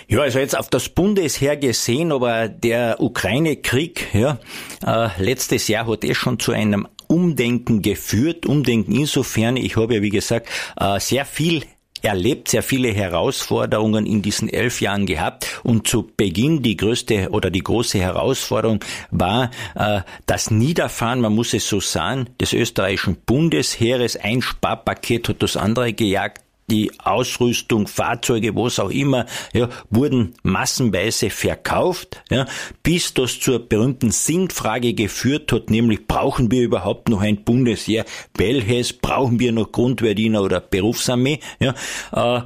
Ja, 0.07 0.21
also 0.21 0.39
jetzt 0.39 0.57
auf 0.57 0.69
das 0.69 0.89
Bundesheer 0.89 1.55
gesehen, 1.55 2.11
aber 2.11 2.49
der 2.49 2.97
Ukraine-Krieg, 2.99 4.07
ja, 4.13 4.37
äh, 4.85 5.09
letztes 5.17 5.67
Jahr 5.67 5.87
hat 5.87 6.03
es 6.03 6.17
schon 6.17 6.39
zu 6.39 6.51
einem 6.51 6.87
Umdenken 7.07 7.81
geführt. 7.81 8.45
Umdenken 8.45 8.93
insofern, 8.93 9.55
ich 9.55 9.77
habe 9.77 9.95
ja 9.95 10.01
wie 10.01 10.09
gesagt 10.09 10.49
äh, 10.77 10.99
sehr 10.99 11.25
viel 11.25 11.63
erlebt, 12.03 12.49
sehr 12.49 12.63
viele 12.63 12.93
Herausforderungen 12.93 14.05
in 14.05 14.21
diesen 14.21 14.49
elf 14.49 14.81
Jahren 14.81 15.05
gehabt 15.05 15.61
und 15.63 15.87
zu 15.87 16.11
Beginn 16.15 16.61
die 16.61 16.77
größte 16.77 17.29
oder 17.31 17.49
die 17.49 17.63
große 17.63 17.97
Herausforderung 17.97 18.83
war 19.09 19.49
äh, 19.75 20.01
das 20.25 20.51
Niederfahren, 20.51 21.21
man 21.21 21.33
muss 21.33 21.53
es 21.53 21.67
so 21.67 21.79
sagen, 21.79 22.27
des 22.39 22.53
österreichischen 22.53 23.15
Bundesheeres. 23.25 24.17
Ein 24.17 24.41
Sparpaket 24.41 25.29
hat 25.29 25.41
das 25.41 25.55
andere 25.55 25.93
gejagt 25.93 26.42
die 26.69 26.91
Ausrüstung, 26.99 27.87
Fahrzeuge, 27.87 28.55
was 28.55 28.79
auch 28.79 28.89
immer, 28.89 29.25
ja, 29.53 29.69
wurden 29.89 30.33
massenweise 30.43 31.29
verkauft, 31.29 32.23
ja, 32.29 32.45
bis 32.83 33.13
das 33.13 33.39
zur 33.39 33.59
berühmten 33.59 34.11
Sinnfrage 34.11 34.93
geführt 34.93 35.51
hat, 35.51 35.69
nämlich 35.69 36.07
brauchen 36.07 36.51
wir 36.51 36.63
überhaupt 36.63 37.09
noch 37.09 37.21
ein 37.21 37.43
Bundesheer? 37.43 38.05
Welches 38.35 38.93
brauchen 38.93 39.39
wir 39.39 39.51
noch 39.51 39.71
Grundwehrdiener 39.71 40.41
oder 40.41 40.59
Berufsarmee? 40.59 41.39
Ja, 41.59 41.73
äh, 42.11 42.41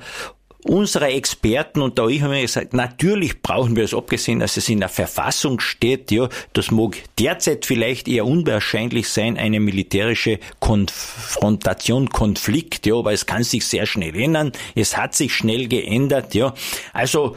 unsere 0.69 1.07
Experten 1.07 1.81
und 1.81 1.97
da 1.97 2.07
ich 2.07 2.21
habe 2.21 2.33
mir 2.33 2.41
gesagt, 2.41 2.74
natürlich 2.74 3.41
brauchen 3.41 3.75
wir 3.75 3.83
es, 3.83 3.93
abgesehen, 3.93 4.39
dass 4.39 4.57
es 4.57 4.69
in 4.69 4.79
der 4.79 4.89
Verfassung 4.89 5.59
steht, 5.59 6.12
ja, 6.12 6.29
das 6.53 6.71
mag 6.71 6.97
derzeit 7.19 7.65
vielleicht 7.65 8.07
eher 8.07 8.25
unwahrscheinlich 8.25 9.09
sein, 9.09 9.38
eine 9.38 9.59
militärische 9.59 10.39
Konfrontation, 10.59 12.09
Konflikt, 12.09 12.86
ja, 12.86 12.95
aber 12.95 13.13
es 13.13 13.25
kann 13.25 13.43
sich 13.43 13.65
sehr 13.65 13.86
schnell 13.86 14.15
ändern, 14.15 14.51
es 14.75 14.97
hat 14.97 15.15
sich 15.15 15.33
schnell 15.33 15.67
geändert, 15.67 16.36
ja. 16.36 16.53
Also, 16.93 17.36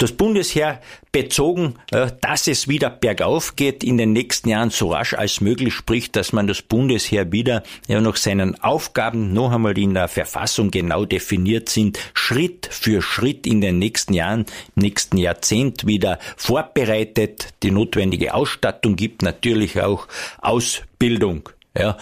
das 0.00 0.12
Bundesheer 0.12 0.80
bezogen, 1.12 1.74
äh, 1.92 2.10
dass 2.20 2.46
es 2.46 2.68
wieder 2.68 2.90
bergauf 2.90 3.54
geht 3.54 3.84
in 3.84 3.98
den 3.98 4.12
nächsten 4.12 4.48
Jahren 4.48 4.70
so 4.70 4.92
rasch 4.92 5.14
als 5.14 5.40
möglich, 5.40 5.74
sprich, 5.74 6.10
dass 6.10 6.32
man 6.32 6.46
das 6.46 6.62
Bundesheer 6.62 7.30
wieder 7.32 7.62
ja, 7.86 8.00
nach 8.00 8.16
seinen 8.16 8.60
Aufgaben 8.62 9.32
noch 9.32 9.52
einmal 9.52 9.76
in 9.78 9.94
der 9.94 10.08
Verfassung 10.08 10.70
genau 10.70 11.04
definiert 11.04 11.68
sind, 11.68 11.98
Schritt 12.14 12.68
für 12.70 13.02
Schritt 13.02 13.46
in 13.46 13.60
den 13.60 13.78
nächsten 13.78 14.14
Jahren, 14.14 14.46
nächsten 14.74 15.18
Jahrzehnt 15.18 15.86
wieder 15.86 16.18
vorbereitet, 16.36 17.48
die 17.62 17.70
notwendige 17.70 18.34
Ausstattung 18.34 18.96
gibt, 18.96 19.22
natürlich 19.22 19.80
auch 19.82 20.08
Ausbildung. 20.40 21.48
Ja, 21.76 21.96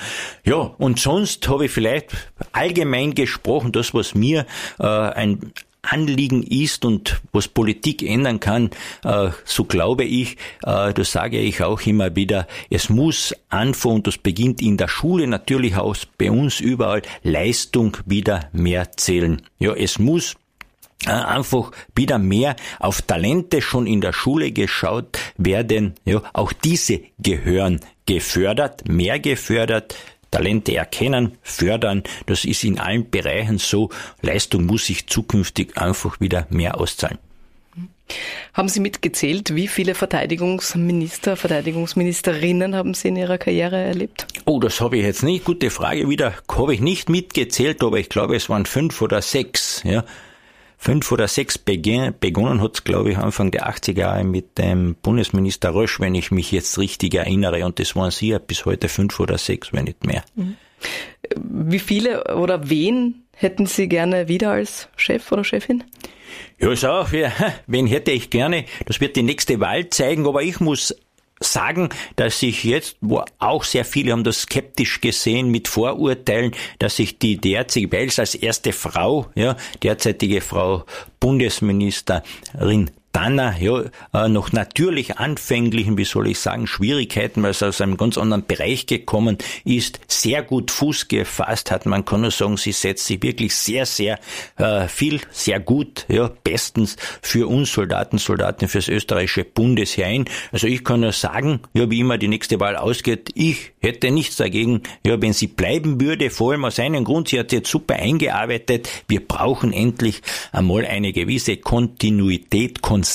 ja, 0.44 0.56
und 0.56 0.98
sonst 0.98 1.46
habe 1.48 1.66
ich 1.66 1.70
vielleicht 1.70 2.10
allgemein 2.52 3.14
gesprochen, 3.14 3.70
das, 3.70 3.92
was 3.92 4.14
mir 4.14 4.46
äh, 4.78 4.86
ein 4.86 5.52
Anliegen 5.82 6.42
ist 6.42 6.85
und 6.85 7.20
was 7.32 7.49
Politik 7.49 8.02
ändern 8.02 8.40
kann, 8.40 8.70
äh, 9.04 9.30
so 9.44 9.64
glaube 9.64 10.04
ich, 10.04 10.37
äh, 10.64 10.92
das 10.92 11.12
sage 11.12 11.38
ich 11.38 11.62
auch 11.62 11.80
immer 11.82 12.14
wieder, 12.16 12.47
es 12.70 12.88
muss 12.88 13.35
anfangen, 13.49 13.97
und 13.97 14.06
das 14.06 14.18
beginnt 14.18 14.61
in 14.61 14.76
der 14.76 14.88
Schule 14.88 15.26
natürlich 15.26 15.76
auch 15.76 15.97
bei 16.18 16.30
uns 16.30 16.61
überall, 16.61 17.02
Leistung 17.23 17.97
wieder 18.06 18.49
mehr 18.52 18.92
zählen. 18.92 19.42
Ja, 19.58 19.75
es 19.75 19.99
muss 19.99 20.37
äh, 21.06 21.11
einfach 21.11 21.70
wieder 21.94 22.18
mehr 22.18 22.56
auf 22.80 23.02
Talente 23.02 23.62
schon 23.62 23.87
in 23.87 24.00
der 24.00 24.12
Schule 24.12 24.50
geschaut 24.52 25.18
werden. 25.37 25.94
Ja, 26.04 26.23
auch 26.32 26.52
diese 26.52 27.00
gehören 27.18 27.80
gefördert, 28.04 28.88
mehr 28.88 29.20
gefördert, 29.20 29.94
Talente 30.30 30.75
erkennen, 30.76 31.38
fördern. 31.42 32.02
Das 32.26 32.44
ist 32.44 32.64
in 32.64 32.78
allen 32.78 33.11
Bereichen 33.11 33.58
so. 33.58 33.90
Leistung 34.23 34.66
muss 34.66 34.87
sich 34.87 35.06
zukünftig 35.06 35.76
einfach 35.76 36.20
wieder 36.20 36.47
mehr 36.50 36.80
auszahlen. 36.80 37.18
Haben 38.54 38.68
Sie 38.68 38.80
mitgezählt, 38.80 39.54
wie 39.54 39.68
viele 39.68 39.94
Verteidigungsminister, 39.94 41.37
Verteidigungsministerinnen 41.37 42.75
haben 42.75 42.94
Sie 42.94 43.08
in 43.08 43.16
Ihrer 43.16 43.37
Karriere 43.37 43.76
erlebt? 43.76 44.26
Oh, 44.47 44.61
das 44.61 44.80
habe 44.80 44.97
ich 44.97 45.04
jetzt 45.04 45.23
nicht. 45.23 45.44
Gute 45.44 45.70
Frage 45.70 46.08
wieder. 46.08 46.35
Habe 46.50 46.75
ich 46.75 46.80
nicht 46.80 47.11
mitgezählt, 47.11 47.82
aber 47.82 47.99
ich 47.99 48.08
glaube, 48.08 48.37
es 48.37 48.49
waren 48.49 48.64
fünf 48.64 49.02
oder 49.02 49.20
sechs. 49.20 49.82
Ja 49.85 50.04
fünf 50.78 51.11
oder 51.12 51.28
sechs 51.28 51.58
begonnen 51.58 52.62
hat 52.62 52.75
es, 52.75 52.85
glaube 52.85 53.11
ich, 53.11 53.18
Anfang 53.18 53.50
der 53.50 53.68
80er 53.68 53.99
Jahre 53.99 54.25
mit 54.25 54.56
dem 54.58 54.94
Bundesminister 54.94 55.75
Rösch, 55.75 56.00
wenn 56.00 56.14
ich 56.14 56.30
mich 56.30 56.52
jetzt 56.52 56.78
richtig 56.78 57.14
erinnere. 57.14 57.64
Und 57.66 57.78
das 57.80 57.94
waren 57.97 58.12
sie 58.12 58.28
ja 58.28 58.38
bis 58.38 58.64
heute 58.64 58.88
fünf 58.88 59.18
oder 59.20 59.37
sechs, 59.37 59.73
wenn 59.73 59.85
nicht 59.85 60.06
mehr. 60.06 60.25
Mhm. 60.37 60.56
Wie 61.37 61.80
viele 61.80 62.37
oder 62.37 62.70
wen 62.70 63.25
hätten 63.35 63.66
Sie 63.66 63.88
gerne 63.88 64.28
wieder 64.28 64.52
als 64.52 64.88
Chef 64.97 65.30
oder 65.32 65.44
Chefin? 65.44 65.85
Ja, 66.61 66.75
so, 66.75 67.06
wen 67.66 67.87
hätte 67.87 68.12
ich 68.12 68.30
gerne? 68.30 68.64
Das 68.87 69.00
wird 69.00 69.16
die 69.16 69.23
nächste 69.23 69.61
Wahl 69.61 69.88
zeigen, 69.90 70.26
aber 70.26 70.42
ich 70.42 70.61
muss 70.61 70.94
sagen, 71.40 71.88
dass 72.16 72.40
sich 72.40 72.64
jetzt, 72.64 72.97
wo 73.00 73.25
auch 73.38 73.64
sehr 73.64 73.85
viele 73.85 74.12
haben 74.12 74.25
das 74.25 74.42
skeptisch 74.42 75.00
gesehen 75.00 75.50
mit 75.50 75.68
Vorurteilen, 75.68 76.52
dass 76.78 76.97
sich 76.97 77.18
die 77.18 77.37
derzeitige 77.37 77.92
Wels 77.92 78.18
als 78.18 78.35
erste 78.35 78.73
Frau, 78.73 79.26
ja, 79.35 79.57
derzeitige 79.83 80.40
Frau 80.40 80.85
Bundesministerin 81.21 82.90
Danner 83.18 83.56
ja, 83.58 83.82
äh, 84.14 84.28
noch 84.28 84.52
natürlich 84.52 85.18
anfänglichen, 85.18 85.98
wie 85.98 86.04
soll 86.04 86.28
ich 86.28 86.38
sagen, 86.38 86.68
Schwierigkeiten, 86.68 87.42
weil 87.42 87.50
es 87.50 87.64
aus 87.64 87.80
einem 87.80 87.96
ganz 87.96 88.16
anderen 88.16 88.46
Bereich 88.46 88.87
gekommen 88.87 89.38
ist, 89.64 89.98
sehr 90.06 90.44
gut 90.44 90.70
Fuß 90.70 91.08
gefasst 91.08 91.72
hat. 91.72 91.84
Man 91.84 92.04
kann 92.04 92.20
nur 92.20 92.30
sagen, 92.30 92.56
sie 92.56 92.70
setzt 92.70 93.06
sich 93.06 93.20
wirklich 93.20 93.56
sehr, 93.56 93.87
sehr 93.87 94.20
äh, 94.56 94.87
viel, 94.87 95.20
sehr 95.32 95.58
gut, 95.58 96.06
ja, 96.06 96.30
bestens 96.44 96.96
für 97.20 97.48
uns 97.48 97.72
Soldaten, 97.72 98.18
Soldaten 98.18 98.68
fürs 98.68 98.87
österreichische 98.87 99.42
Bundesheer 99.42 100.06
ein. 100.06 100.26
Also 100.52 100.68
ich 100.68 100.84
kann 100.84 101.00
nur 101.00 101.10
sagen, 101.10 101.58
ja, 101.75 101.90
wie 101.90 101.98
immer 101.98 102.18
die 102.18 102.28
nächste 102.28 102.60
Wahl 102.60 102.76
ausgeht, 102.76 103.30
ich 103.34 103.72
hätte 103.80 104.12
nichts 104.12 104.37
dagegen, 104.37 104.82
ja, 105.04 105.20
wenn 105.20 105.32
sie 105.32 105.48
bleiben 105.48 106.00
würde, 106.00 106.30
vor 106.30 106.52
allem 106.52 106.64
aus 106.64 106.78
einem 106.78 107.02
Grund, 107.02 107.30
sie 107.30 107.40
hat 107.40 107.50
jetzt 107.50 107.68
super 107.68 107.96
eingearbeitet. 107.96 108.88
Wir 109.08 109.26
brauchen 109.26 109.72
endlich 109.72 110.22
einmal 110.52 110.87
eine 110.87 111.12
gewisse 111.12 111.56
Kontinuität, 111.56 112.80
Konstanz, 112.80 113.07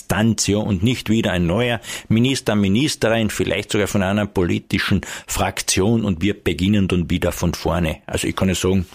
ja, 0.47 0.57
und 0.57 0.83
nicht 0.83 1.09
wieder 1.09 1.31
ein 1.31 1.45
neuer 1.45 1.79
Minister, 2.07 2.55
Ministerin, 2.55 3.29
vielleicht 3.29 3.71
sogar 3.71 3.87
von 3.87 4.03
einer 4.03 4.25
politischen 4.25 5.01
Fraktion 5.27 6.05
und 6.05 6.21
wir 6.21 6.33
beginnen 6.41 6.87
dann 6.87 7.09
wieder 7.09 7.31
von 7.31 7.53
vorne. 7.53 7.97
Also 8.05 8.27
ich 8.27 8.35
kann 8.35 8.49
ja 8.49 8.55
sagen, 8.55 8.85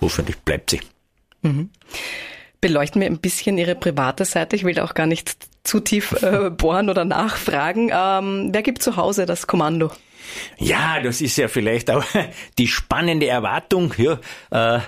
hoffentlich 0.00 0.36
bleibt 0.38 0.70
sie. 0.70 0.80
Mhm. 1.42 1.70
Beleuchten 2.60 3.00
wir 3.00 3.06
ein 3.06 3.18
bisschen 3.18 3.56
Ihre 3.56 3.76
private 3.76 4.24
Seite. 4.24 4.56
Ich 4.56 4.64
will 4.64 4.74
da 4.74 4.84
auch 4.84 4.94
gar 4.94 5.06
nicht 5.06 5.36
zu 5.62 5.80
tief 5.80 6.12
äh, 6.22 6.50
bohren 6.56 6.90
oder 6.90 7.04
nachfragen. 7.04 7.90
Ähm, 7.92 8.48
wer 8.52 8.62
gibt 8.62 8.82
zu 8.82 8.96
Hause 8.96 9.26
das 9.26 9.46
Kommando? 9.46 9.92
Ja, 10.58 11.00
das 11.00 11.20
ist 11.20 11.36
ja 11.36 11.48
vielleicht 11.48 11.90
auch 11.90 12.04
die 12.58 12.68
spannende 12.68 13.28
Erwartung. 13.28 13.94
Ja, 13.96 14.18
äh, 14.50 14.80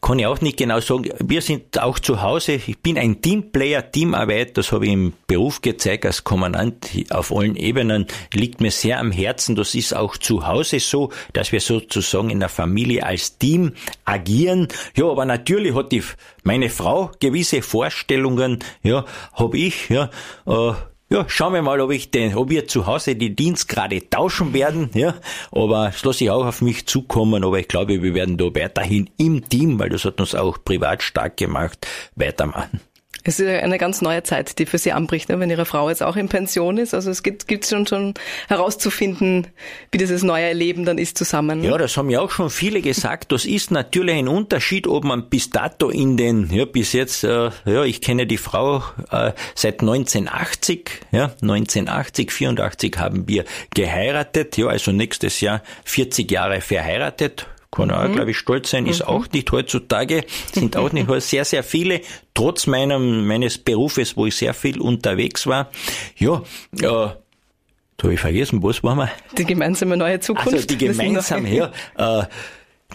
kann 0.00 0.18
ich 0.18 0.26
auch 0.26 0.40
nicht 0.40 0.56
genau 0.56 0.80
sagen. 0.80 1.10
Wir 1.18 1.42
sind 1.42 1.78
auch 1.80 1.98
zu 1.98 2.22
Hause. 2.22 2.52
Ich 2.52 2.78
bin 2.78 2.96
ein 2.96 3.20
Teamplayer, 3.20 3.90
Teamarbeit. 3.90 4.56
Das 4.56 4.72
habe 4.72 4.86
ich 4.86 4.92
im 4.92 5.12
Beruf 5.26 5.60
gezeigt 5.60 6.06
als 6.06 6.24
Kommandant 6.24 6.88
auf 7.10 7.30
allen 7.34 7.54
Ebenen. 7.54 8.06
Liegt 8.32 8.60
mir 8.60 8.70
sehr 8.70 8.98
am 8.98 9.12
Herzen. 9.12 9.56
Das 9.56 9.74
ist 9.74 9.94
auch 9.94 10.16
zu 10.16 10.46
Hause 10.46 10.80
so, 10.80 11.10
dass 11.34 11.52
wir 11.52 11.60
sozusagen 11.60 12.30
in 12.30 12.40
der 12.40 12.48
Familie 12.48 13.04
als 13.04 13.36
Team 13.36 13.72
agieren. 14.04 14.68
Ja, 14.96 15.06
aber 15.06 15.26
natürlich 15.26 15.74
hat 15.74 15.92
die, 15.92 16.02
meine 16.44 16.70
Frau 16.70 17.10
gewisse 17.20 17.60
Vorstellungen. 17.60 18.60
Ja, 18.82 19.04
habe 19.34 19.58
ich. 19.58 19.90
Ja, 19.90 20.10
äh, 20.46 20.72
ja, 21.12 21.24
schauen 21.28 21.54
wir 21.54 21.62
mal, 21.62 21.80
ob 21.80 21.90
ich 21.90 22.12
den, 22.12 22.36
ob 22.36 22.50
wir 22.50 22.68
zu 22.68 22.86
Hause 22.86 23.16
die 23.16 23.34
Dienstgrade 23.34 24.08
tauschen 24.08 24.52
werden, 24.52 24.90
ja. 24.94 25.14
Aber 25.50 25.88
es 25.88 26.04
lasse 26.04 26.24
ich 26.24 26.30
auch 26.30 26.46
auf 26.46 26.62
mich 26.62 26.86
zukommen, 26.86 27.42
aber 27.42 27.58
ich 27.58 27.66
glaube, 27.66 28.02
wir 28.02 28.14
werden 28.14 28.38
da 28.38 28.44
weiterhin 28.44 29.10
im 29.16 29.48
Team, 29.48 29.78
weil 29.80 29.88
das 29.88 30.04
hat 30.04 30.20
uns 30.20 30.36
auch 30.36 30.58
privat 30.64 31.02
stark 31.02 31.36
gemacht, 31.36 31.86
weitermachen. 32.14 32.80
Es 33.24 33.38
ist 33.38 33.46
eine 33.46 33.78
ganz 33.78 34.00
neue 34.00 34.22
Zeit, 34.22 34.58
die 34.58 34.66
für 34.66 34.78
Sie 34.78 34.92
anbricht, 34.92 35.28
ne? 35.28 35.38
wenn 35.40 35.50
Ihre 35.50 35.66
Frau 35.66 35.88
jetzt 35.88 36.02
auch 36.02 36.16
in 36.16 36.28
Pension 36.28 36.78
ist. 36.78 36.94
Also 36.94 37.10
es 37.10 37.22
gibt 37.22 37.48
gibt 37.48 37.66
schon 37.66 37.86
schon 37.86 38.14
herauszufinden, 38.48 39.48
wie 39.92 39.98
dieses 39.98 40.22
neue 40.22 40.52
Leben 40.52 40.84
dann 40.84 40.98
ist 40.98 41.18
zusammen. 41.18 41.60
Ne? 41.60 41.68
Ja, 41.68 41.78
das 41.78 41.96
haben 41.96 42.08
ja 42.08 42.20
auch 42.20 42.30
schon 42.30 42.50
viele 42.50 42.80
gesagt. 42.80 43.32
Das 43.32 43.44
ist 43.44 43.70
natürlich 43.70 44.16
ein 44.16 44.28
Unterschied, 44.28 44.86
ob 44.86 45.04
man 45.04 45.28
bis 45.28 45.50
dato 45.50 45.90
in 45.90 46.16
den, 46.16 46.50
ja 46.50 46.64
bis 46.64 46.92
jetzt, 46.92 47.24
äh, 47.24 47.50
ja 47.64 47.84
ich 47.84 48.00
kenne 48.00 48.26
die 48.26 48.38
Frau 48.38 48.82
äh, 49.10 49.32
seit 49.54 49.80
1980, 49.80 50.90
ja 51.12 51.32
1980, 51.42 52.32
84 52.32 52.96
haben 52.98 53.28
wir 53.28 53.44
geheiratet, 53.74 54.56
ja 54.56 54.66
also 54.66 54.92
nächstes 54.92 55.40
Jahr 55.40 55.62
40 55.84 56.30
Jahre 56.30 56.60
verheiratet 56.60 57.46
kann 57.70 57.90
auch, 57.90 58.08
mhm. 58.08 58.14
glaube 58.14 58.30
ich, 58.32 58.38
stolz 58.38 58.70
sein, 58.70 58.86
ist 58.86 59.00
mhm. 59.00 59.06
auch 59.06 59.26
nicht 59.32 59.50
heutzutage, 59.52 60.24
sind 60.52 60.76
auch 60.76 60.92
nicht 60.92 61.08
sehr, 61.22 61.44
sehr 61.44 61.62
viele, 61.62 62.00
trotz 62.34 62.66
meinem, 62.66 63.26
meines 63.26 63.58
Berufes, 63.58 64.16
wo 64.16 64.26
ich 64.26 64.36
sehr 64.36 64.54
viel 64.54 64.80
unterwegs 64.80 65.46
war. 65.46 65.70
Ja, 66.16 66.42
äh, 66.72 66.80
da 66.80 68.04
habe 68.04 68.14
ich 68.14 68.20
vergessen, 68.20 68.62
was 68.62 68.82
waren 68.82 68.98
wir? 68.98 69.10
Die 69.36 69.44
gemeinsame 69.44 69.96
neue 69.96 70.20
Zukunft. 70.20 70.52
Also 70.52 70.66
die 70.66 70.78
gemeinsame, 70.78 71.54
ja. 71.54 71.70
Äh, 71.96 72.24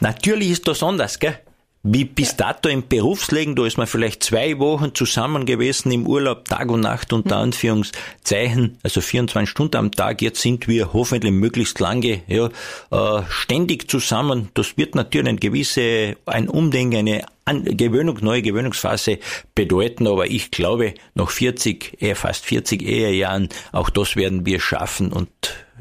natürlich 0.01 0.49
ist 0.49 0.67
das 0.67 0.81
anders, 0.83 1.19
gell? 1.19 1.39
Wie 1.87 2.03
bis 2.03 2.35
dato 2.35 2.67
im 2.67 2.87
Berufsleben, 2.87 3.55
da 3.55 3.63
ist 3.63 3.77
man 3.77 3.85
vielleicht 3.85 4.23
zwei 4.23 4.57
Wochen 4.57 4.95
zusammen 4.95 5.45
gewesen 5.45 5.91
im 5.91 6.07
Urlaub, 6.07 6.45
Tag 6.45 6.71
und 6.71 6.81
Nacht 6.81 7.13
unter 7.13 7.35
mhm. 7.35 7.43
Anführungszeichen, 7.43 8.79
also 8.81 9.01
24 9.01 9.47
Stunden 9.47 9.77
am 9.77 9.91
Tag. 9.91 10.23
Jetzt 10.23 10.41
sind 10.41 10.67
wir 10.67 10.93
hoffentlich 10.93 11.31
möglichst 11.31 11.79
lange, 11.79 12.23
ja, 12.25 12.49
äh, 12.89 13.21
ständig 13.29 13.87
zusammen. 13.87 14.49
Das 14.55 14.77
wird 14.77 14.95
natürlich 14.95 15.27
ein 15.27 15.39
gewisse, 15.39 16.17
ein 16.25 16.49
Umdenken, 16.49 16.97
eine 16.97 17.25
An 17.45 17.63
Gewöhnung, 17.63 18.17
neue 18.19 18.41
Gewöhnungsphase 18.41 19.19
bedeuten, 19.53 20.07
aber 20.07 20.25
ich 20.25 20.49
glaube, 20.49 20.95
nach 21.13 21.29
40, 21.29 22.01
eher 22.01 22.15
fast 22.15 22.45
40 22.45 22.81
Ehejahren, 22.81 23.49
auch 23.71 23.91
das 23.91 24.15
werden 24.15 24.47
wir 24.47 24.59
schaffen 24.59 25.13
und 25.13 25.29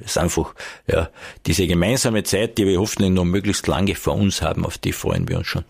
es 0.01 0.11
ist 0.11 0.19
einfach, 0.19 0.55
ja, 0.87 1.09
diese 1.47 1.67
gemeinsame 1.67 2.25
Zeit, 2.25 2.59
die 2.59 2.67
wir 2.67 2.79
hoffentlich 2.79 3.12
noch 3.12 3.25
möglichst 3.25 3.67
lange 3.69 3.95
vor 3.95 4.17
uns 4.17 4.43
haben, 4.43 4.67
auf 4.67 4.77
die 4.77 4.93
freuen 4.93 5.27
wir 5.27 5.38
uns 5.38 5.47
schon. 5.47 5.64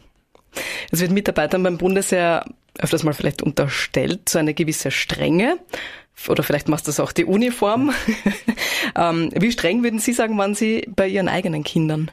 Es 0.90 1.00
wird 1.00 1.12
Mitarbeitern 1.12 1.62
beim 1.62 1.78
Bundesheer 1.78 2.44
öfters 2.78 3.04
mal 3.04 3.14
vielleicht 3.14 3.42
unterstellt, 3.42 4.28
so 4.28 4.38
eine 4.38 4.54
gewisse 4.54 4.90
Strenge. 4.90 5.58
Oder 6.28 6.44
vielleicht 6.44 6.68
machst 6.68 6.86
du 6.86 6.90
das 6.90 7.00
auch 7.00 7.12
die 7.12 7.24
Uniform. 7.24 7.92
ähm, 8.96 9.30
wie 9.34 9.50
streng 9.50 9.82
würden 9.82 9.98
Sie 9.98 10.12
sagen, 10.12 10.38
waren 10.38 10.54
Sie 10.54 10.86
bei 10.94 11.08
Ihren 11.08 11.28
eigenen 11.28 11.64
Kindern? 11.64 12.08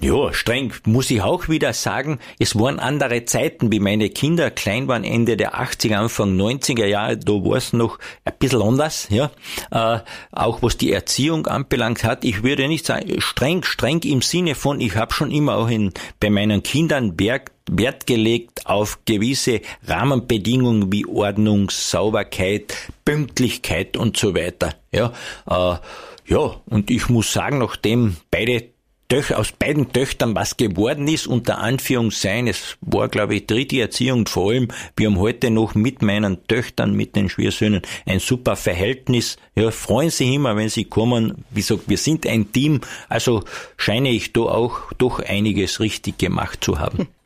Ja, 0.00 0.32
streng 0.32 0.72
muss 0.86 1.10
ich 1.10 1.20
auch 1.20 1.48
wieder 1.48 1.72
sagen. 1.72 2.20
Es 2.38 2.58
waren 2.58 2.78
andere 2.80 3.26
Zeiten, 3.26 3.70
wie 3.70 3.80
meine 3.80 4.08
Kinder 4.08 4.50
klein 4.50 4.88
waren, 4.88 5.04
Ende 5.04 5.36
der 5.36 5.54
80er, 5.54 5.96
Anfang 5.96 6.36
90er 6.36 6.86
Jahre. 6.86 7.18
Da 7.18 7.32
war 7.32 7.56
es 7.56 7.72
noch 7.72 7.98
ein 8.24 8.32
bisschen 8.38 8.62
anders, 8.62 9.08
ja. 9.10 9.30
Äh, 9.70 10.00
auch 10.32 10.62
was 10.62 10.78
die 10.78 10.92
Erziehung 10.92 11.46
anbelangt 11.46 12.04
hat. 12.04 12.24
Ich 12.24 12.42
würde 12.42 12.66
nicht 12.66 12.86
sagen 12.86 13.20
streng, 13.20 13.62
streng 13.62 14.00
im 14.04 14.22
Sinne 14.22 14.54
von, 14.54 14.80
ich 14.80 14.96
habe 14.96 15.12
schon 15.12 15.30
immer 15.30 15.58
auch 15.58 15.68
in, 15.68 15.92
bei 16.18 16.30
meinen 16.30 16.62
Kindern 16.62 17.14
Berg 17.14 17.52
Wert 17.70 18.06
gelegt 18.06 18.66
auf 18.66 19.00
gewisse 19.04 19.60
Rahmenbedingungen 19.86 20.92
wie 20.92 21.06
Ordnung, 21.06 21.70
Sauberkeit, 21.70 22.74
Pünktlichkeit 23.04 23.96
und 23.96 24.16
so 24.16 24.34
weiter. 24.34 24.74
Ja, 24.92 25.12
äh, 25.48 25.78
ja, 26.26 26.60
und 26.66 26.90
ich 26.90 27.08
muss 27.08 27.32
sagen, 27.32 27.58
nachdem 27.58 28.16
beide 28.30 28.64
Töch, 29.08 29.34
aus 29.34 29.52
beiden 29.52 29.90
Töchtern 29.90 30.34
was 30.34 30.58
geworden 30.58 31.08
ist, 31.08 31.26
unter 31.26 31.58
Anführungszeichen, 31.58 32.46
es 32.46 32.76
war, 32.82 33.08
glaube 33.08 33.36
ich, 33.36 33.46
dritte 33.46 33.80
Erziehung 33.80 34.26
vor 34.26 34.50
allem, 34.50 34.68
wir 34.98 35.06
haben 35.06 35.18
heute 35.18 35.50
noch 35.50 35.74
mit 35.74 36.02
meinen 36.02 36.46
Töchtern, 36.46 36.92
mit 36.92 37.16
den 37.16 37.30
Schwiersöhnen 37.30 37.80
ein 38.04 38.18
super 38.18 38.54
Verhältnis, 38.54 39.38
ja, 39.54 39.70
freuen 39.70 40.10
sich 40.10 40.34
immer, 40.34 40.56
wenn 40.56 40.68
sie 40.68 40.84
kommen, 40.84 41.46
wie 41.50 41.60
gesagt, 41.60 41.84
wir 41.86 41.96
sind 41.96 42.26
ein 42.26 42.52
Team, 42.52 42.82
also 43.08 43.44
scheine 43.78 44.10
ich 44.10 44.34
da 44.34 44.42
auch 44.42 44.92
doch 44.98 45.20
einiges 45.20 45.80
richtig 45.80 46.18
gemacht 46.18 46.62
zu 46.62 46.78
haben. 46.78 47.08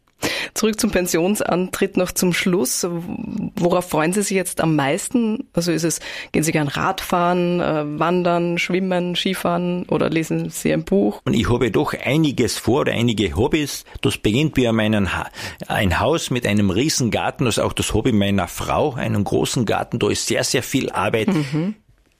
Zurück 0.54 0.78
zum 0.78 0.90
Pensionsantritt 0.90 1.96
noch 1.96 2.12
zum 2.12 2.32
Schluss. 2.32 2.86
Worauf 3.56 3.88
freuen 3.88 4.12
Sie 4.12 4.22
sich 4.22 4.36
jetzt 4.36 4.60
am 4.60 4.76
meisten? 4.76 5.48
Also 5.52 5.72
ist 5.72 5.84
es, 5.84 6.00
gehen 6.32 6.42
Sie 6.42 6.52
gern 6.52 6.68
Radfahren, 6.68 7.60
äh, 7.60 7.98
Wandern, 7.98 8.58
Schwimmen, 8.58 9.16
Skifahren 9.16 9.84
oder 9.88 10.10
lesen 10.10 10.50
Sie 10.50 10.72
ein 10.72 10.84
Buch? 10.84 11.20
Und 11.24 11.34
ich 11.34 11.50
habe 11.50 11.70
doch 11.70 11.94
einiges 11.94 12.58
vor 12.58 12.82
oder 12.82 12.92
einige 12.92 13.36
Hobbys. 13.36 13.84
Das 14.00 14.18
beginnt 14.18 14.56
wie 14.56 14.70
meinen 14.72 15.16
ha 15.16 15.28
ein 15.68 16.00
Haus 16.00 16.30
mit 16.30 16.46
einem 16.46 16.70
riesen 16.70 17.10
Garten. 17.10 17.44
Das 17.44 17.58
ist 17.58 17.62
auch 17.62 17.72
das 17.72 17.94
Hobby 17.94 18.12
meiner 18.12 18.48
Frau, 18.48 18.94
einen 18.94 19.24
großen 19.24 19.64
Garten. 19.66 19.98
Da 19.98 20.10
ist 20.10 20.26
sehr, 20.26 20.44
sehr 20.44 20.62
viel 20.62 20.90
Arbeit. 20.90 21.28
Mhm. 21.28 21.74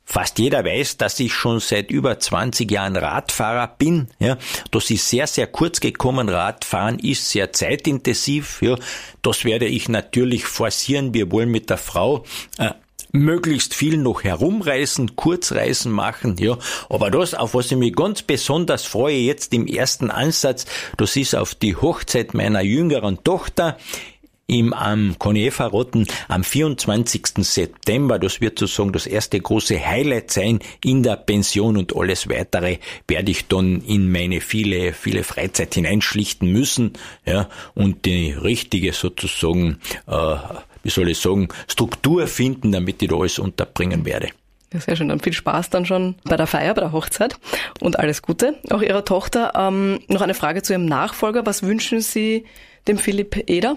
Fast 0.05 0.39
jeder 0.39 0.65
weiß, 0.65 0.97
dass 0.97 1.21
ich 1.21 1.33
schon 1.33 1.61
seit 1.61 1.91
über 1.91 2.19
20 2.19 2.71
Jahren 2.71 2.97
Radfahrer 2.97 3.69
bin. 3.79 4.09
Ja, 4.19 4.37
das 4.71 4.91
ist 4.91 5.09
sehr, 5.09 5.27
sehr 5.27 5.47
kurz 5.47 5.81
gekommen. 5.81 6.29
Radfahren 6.29 6.99
ist 6.99 7.31
sehr 7.31 7.53
zeitintensiv. 7.53 8.61
Ja, 8.63 8.77
das 9.23 9.45
werde 9.45 9.67
ich 9.67 9.89
natürlich 9.89 10.45
forcieren. 10.45 11.15
Wir 11.15 11.31
wollen 11.31 11.51
mit 11.51 11.71
der 11.71 11.79
Frau 11.79 12.25
äh, 12.59 12.71
möglichst 13.13 13.75
viel 13.75 13.99
noch 13.99 14.25
herumreisen, 14.25 15.17
Kurzreisen 15.17 15.93
machen, 15.93 16.37
ja. 16.39 16.59
Aber 16.89 17.11
das, 17.11 17.35
auf 17.35 17.55
was 17.55 17.71
ich 17.71 17.77
mich 17.77 17.95
ganz 17.95 18.23
besonders 18.23 18.85
freue 18.85 19.19
jetzt 19.19 19.53
im 19.55 19.67
ersten 19.67 20.11
Ansatz, 20.11 20.67
das 20.97 21.15
ist 21.17 21.35
auf 21.35 21.55
die 21.55 21.77
Hochzeit 21.77 22.35
meiner 22.35 22.63
jüngeren 22.63 23.23
Tochter 23.23 23.77
im 24.53 24.73
am 24.75 25.19
Koniefa-Rotten 25.19 26.07
am 26.29 26.45
24. 26.45 27.39
September. 27.39 28.19
Das 28.19 28.41
wird 28.41 28.59
sozusagen 28.59 28.93
das 28.93 29.07
erste 29.07 29.41
große 29.41 29.85
Highlight 29.85 30.31
sein 30.31 30.59
in 30.85 31.03
der 31.03 31.17
Pension 31.17 31.77
und 31.77 31.97
alles 31.97 32.29
weitere 32.29 32.79
werde 33.09 33.31
ich 33.31 33.49
dann 33.49 33.81
in 33.81 34.13
meine 34.13 34.41
viele, 34.41 34.93
viele 34.93 35.25
Freizeit 35.25 35.75
hineinschlichten 35.75 36.53
müssen, 36.53 36.93
ja, 37.25 37.49
und 37.75 38.05
die 38.05 38.33
richtige 38.33 38.93
sozusagen, 38.93 39.79
äh, 40.07 40.37
wie 40.83 40.91
soll 40.91 41.09
ich 41.09 41.19
sagen, 41.19 41.49
Struktur 41.67 42.27
finden, 42.27 42.73
damit 42.73 43.03
ich 43.03 43.09
da 43.09 43.17
alles 43.17 43.39
unterbringen 43.39 44.05
werde. 44.05 44.29
Sehr 44.75 44.97
schön. 44.97 45.09
Dann 45.09 45.21
viel 45.21 45.35
Spaß 45.35 45.71
dann 45.71 45.85
schon 45.85 46.15
bei 46.25 46.37
der 46.37 46.47
Feier, 46.47 46.75
bei 46.75 46.81
der 46.81 46.93
Hochzeit 46.93 47.37
und 47.81 47.99
alles 47.99 48.23
Gute. 48.23 48.59
Auch 48.71 48.81
Ihrer 48.81 49.05
Tochter. 49.05 49.53
Ähm, 49.55 50.01
noch 50.09 50.23
eine 50.23 50.35
Frage 50.35 50.63
zu 50.63 50.73
Ihrem 50.73 50.87
Nachfolger. 50.87 51.45
Was 51.45 51.63
wünschen 51.63 52.01
Sie 52.01 52.47
dem 52.89 52.99
Philipp 52.99 53.51
Eder? 53.51 53.77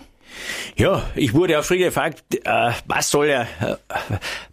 Ja, 0.75 1.09
ich 1.15 1.33
wurde 1.33 1.59
auch 1.59 1.63
früher 1.63 1.87
gefragt, 1.87 2.23
äh, 2.31 2.71
was 2.85 3.09
soll 3.09 3.27
er, 3.27 3.47
äh, 3.61 3.75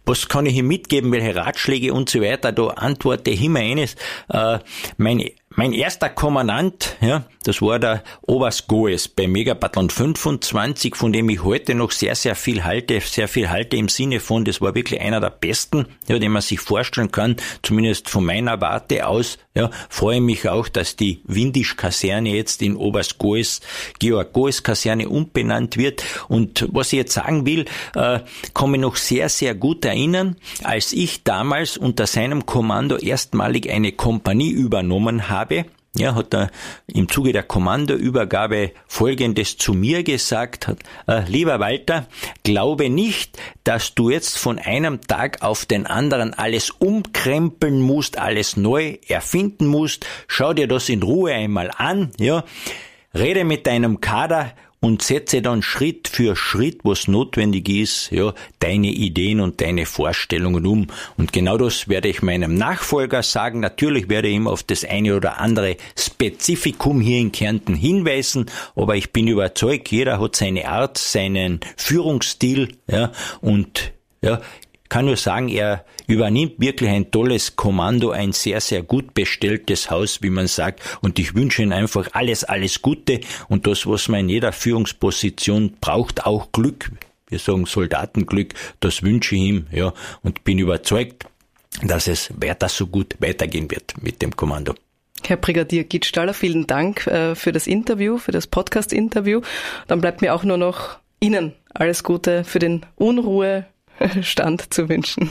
was 0.05 0.27
kann 0.27 0.45
ich 0.45 0.55
ihm 0.55 0.67
mitgeben, 0.67 1.11
welche 1.11 1.35
Ratschläge 1.35 1.93
und 1.93 2.09
so 2.09 2.21
weiter. 2.21 2.51
Da 2.51 2.67
antworte 2.67 3.31
ich 3.31 3.43
immer 3.43 3.59
eines, 3.59 3.95
äh, 4.29 4.59
mein, 4.97 5.29
mein 5.55 5.73
erster 5.73 6.09
Kommandant, 6.09 6.95
ja, 7.01 7.23
das 7.43 7.61
war 7.61 7.77
der 7.77 8.03
Oberst 8.21 8.67
Goes 8.67 9.07
bei 9.07 9.27
Megapatlon 9.27 9.89
25, 9.89 10.95
von 10.95 11.13
dem 11.13 11.29
ich 11.29 11.43
heute 11.43 11.75
noch 11.75 11.91
sehr, 11.91 12.15
sehr 12.15 12.35
viel 12.35 12.63
halte, 12.63 12.99
sehr 13.01 13.27
viel 13.27 13.49
halte 13.49 13.77
im 13.77 13.89
Sinne 13.89 14.19
von, 14.19 14.45
das 14.45 14.61
war 14.61 14.73
wirklich 14.75 14.99
einer 15.01 15.19
der 15.19 15.29
besten, 15.29 15.87
ja, 16.07 16.17
den 16.17 16.31
man 16.31 16.41
sich 16.41 16.59
vorstellen 16.59 17.11
kann, 17.11 17.35
zumindest 17.61 18.09
von 18.09 18.25
meiner 18.25 18.61
Warte 18.61 19.05
aus, 19.05 19.37
ja, 19.55 19.69
freue 19.89 20.21
mich 20.21 20.49
auch, 20.49 20.67
dass 20.67 20.95
die 20.95 21.21
Windisch-Kaserne 21.25 22.29
jetzt 22.29 22.61
in 22.63 22.75
Oberst 22.75 23.19
Goes, 23.19 23.61
Georg 23.99 24.33
Goes 24.33 24.63
Kaserne 24.63 25.07
umbenannt 25.09 25.77
wird. 25.77 26.03
Und 26.27 26.67
was 26.71 26.91
ich 26.91 26.97
jetzt 26.97 27.13
sagen 27.13 27.45
will, 27.45 27.65
äh, 27.95 28.21
kann 28.55 28.71
mich 28.71 28.81
noch 28.81 28.95
sehr, 28.95 29.29
sehr 29.29 29.53
gut 29.53 29.85
erinnern, 29.85 30.37
als 30.63 30.91
ich 30.91 31.23
damals 31.23 31.77
unter 31.77 32.07
seinem 32.07 32.47
Kommando 32.47 32.97
erstmalig 32.97 33.69
eine 33.69 33.91
Kompanie 33.91 34.49
übernommen 34.49 35.29
habe, 35.29 35.42
ja, 35.95 36.15
hat 36.15 36.33
er 36.33 36.49
im 36.87 37.07
Zuge 37.07 37.33
der 37.33 37.43
Kommandoübergabe 37.43 38.71
Folgendes 38.87 39.57
zu 39.57 39.73
mir 39.73 40.03
gesagt, 40.03 40.67
hat, 40.67 40.79
äh, 41.07 41.21
lieber 41.27 41.59
Walter, 41.59 42.07
glaube 42.43 42.89
nicht, 42.89 43.37
dass 43.63 43.93
du 43.93 44.09
jetzt 44.09 44.39
von 44.39 44.57
einem 44.57 45.01
Tag 45.01 45.43
auf 45.43 45.65
den 45.65 45.85
anderen 45.85 46.33
alles 46.33 46.71
umkrempeln 46.71 47.79
musst, 47.79 48.17
alles 48.17 48.57
neu 48.57 48.97
erfinden 49.07 49.67
musst. 49.67 50.07
Schau 50.27 50.53
dir 50.53 50.67
das 50.67 50.89
in 50.89 51.03
Ruhe 51.03 51.33
einmal 51.33 51.69
an, 51.75 52.11
ja. 52.19 52.43
Rede 53.13 53.43
mit 53.43 53.67
deinem 53.67 54.01
Kader 54.01 54.53
und 54.83 55.01
setze 55.01 55.41
dann 55.41 55.61
Schritt 55.61 56.09
für 56.09 56.35
Schritt, 56.35 56.81
was 56.83 57.07
notwendig 57.07 57.69
ist, 57.69 58.11
ja, 58.11 58.33
deine 58.59 58.87
Ideen 58.87 59.39
und 59.39 59.61
deine 59.61 59.85
Vorstellungen 59.85 60.65
um. 60.65 60.87
Und 61.17 61.31
genau 61.31 61.57
das 61.57 61.87
werde 61.87 62.09
ich 62.09 62.21
meinem 62.21 62.55
Nachfolger 62.55 63.23
sagen. 63.23 63.61
Natürlich 63.61 64.09
werde 64.09 64.27
ich 64.27 64.35
ihm 64.35 64.45
auf 64.45 64.61
das 64.61 64.83
eine 64.83 65.15
oder 65.15 65.39
andere 65.39 65.77
Spezifikum 65.97 66.99
hier 66.99 67.19
in 67.19 67.31
Kärnten 67.31 67.75
hinweisen, 67.75 68.47
aber 68.75 68.97
ich 68.97 69.13
bin 69.13 69.29
überzeugt, 69.29 69.87
jeder 69.87 70.19
hat 70.19 70.35
seine 70.35 70.67
Art, 70.67 70.97
seinen 70.97 71.61
Führungsstil, 71.77 72.75
ja, 72.85 73.13
und 73.39 73.93
ja, 74.21 74.41
kann 74.93 75.05
nur 75.05 75.17
sagen, 75.17 75.49
er 75.49 75.85
übernimmt 76.05 76.59
wirklich 76.59 76.91
ein 76.91 77.09
tolles 77.09 77.55
Kommando, 77.55 78.11
ein 78.11 78.31
sehr, 78.31 78.61
sehr 78.61 78.83
gut 78.83 79.15
bestelltes 79.15 79.89
Haus, 79.89 80.21
wie 80.21 80.29
man 80.29 80.45
sagt. 80.45 80.81
Und 81.01 81.17
ich 81.17 81.33
wünsche 81.33 81.63
ihm 81.63 81.71
einfach 81.71 82.09
alles, 82.13 82.43
alles 82.43 82.79
Gute 82.83 83.21
und 83.49 83.65
das, 83.65 83.87
was 83.87 84.07
man 84.07 84.19
in 84.19 84.29
jeder 84.29 84.51
Führungsposition 84.51 85.77
braucht, 85.81 86.27
auch 86.27 86.51
Glück. 86.51 86.91
Wir 87.27 87.39
sagen 87.39 87.65
Soldatenglück, 87.65 88.53
das 88.81 89.01
wünsche 89.01 89.33
ich 89.33 89.41
ihm, 89.41 89.65
ja, 89.71 89.95
und 90.21 90.43
bin 90.43 90.59
überzeugt, 90.59 91.25
dass 91.81 92.05
es 92.05 92.31
weiter 92.39 92.69
so 92.69 92.85
gut 92.85 93.15
weitergehen 93.17 93.71
wird 93.71 93.95
mit 93.99 94.21
dem 94.21 94.35
Kommando. 94.35 94.75
Herr 95.23 95.37
Brigadier 95.37 95.85
Gittstaller, 95.85 96.35
vielen 96.35 96.67
Dank 96.67 97.07
äh, 97.07 97.33
für 97.33 97.51
das 97.51 97.65
Interview, 97.65 98.19
für 98.19 98.31
das 98.31 98.45
Podcast-Interview. 98.45 99.41
Dann 99.87 100.01
bleibt 100.01 100.21
mir 100.21 100.35
auch 100.35 100.43
nur 100.43 100.57
noch 100.57 100.99
Ihnen 101.19 101.53
alles 101.73 102.03
Gute 102.03 102.43
für 102.43 102.59
den 102.59 102.85
Unruhe 102.95 103.65
Stand 104.23 104.73
zu 104.73 104.89
wünschen. 104.89 105.29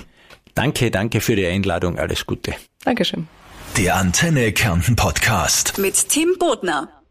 Danke, 0.54 0.90
danke 0.90 1.20
für 1.20 1.36
die 1.36 1.46
Einladung. 1.46 1.98
Alles 1.98 2.26
Gute. 2.26 2.54
Dankeschön. 2.84 3.28
Der 3.76 3.96
Antenne 3.96 4.52
Kärnten 4.52 4.96
Podcast. 4.96 5.78
Mit 5.78 6.08
Tim 6.08 6.36
Bodner. 6.38 7.01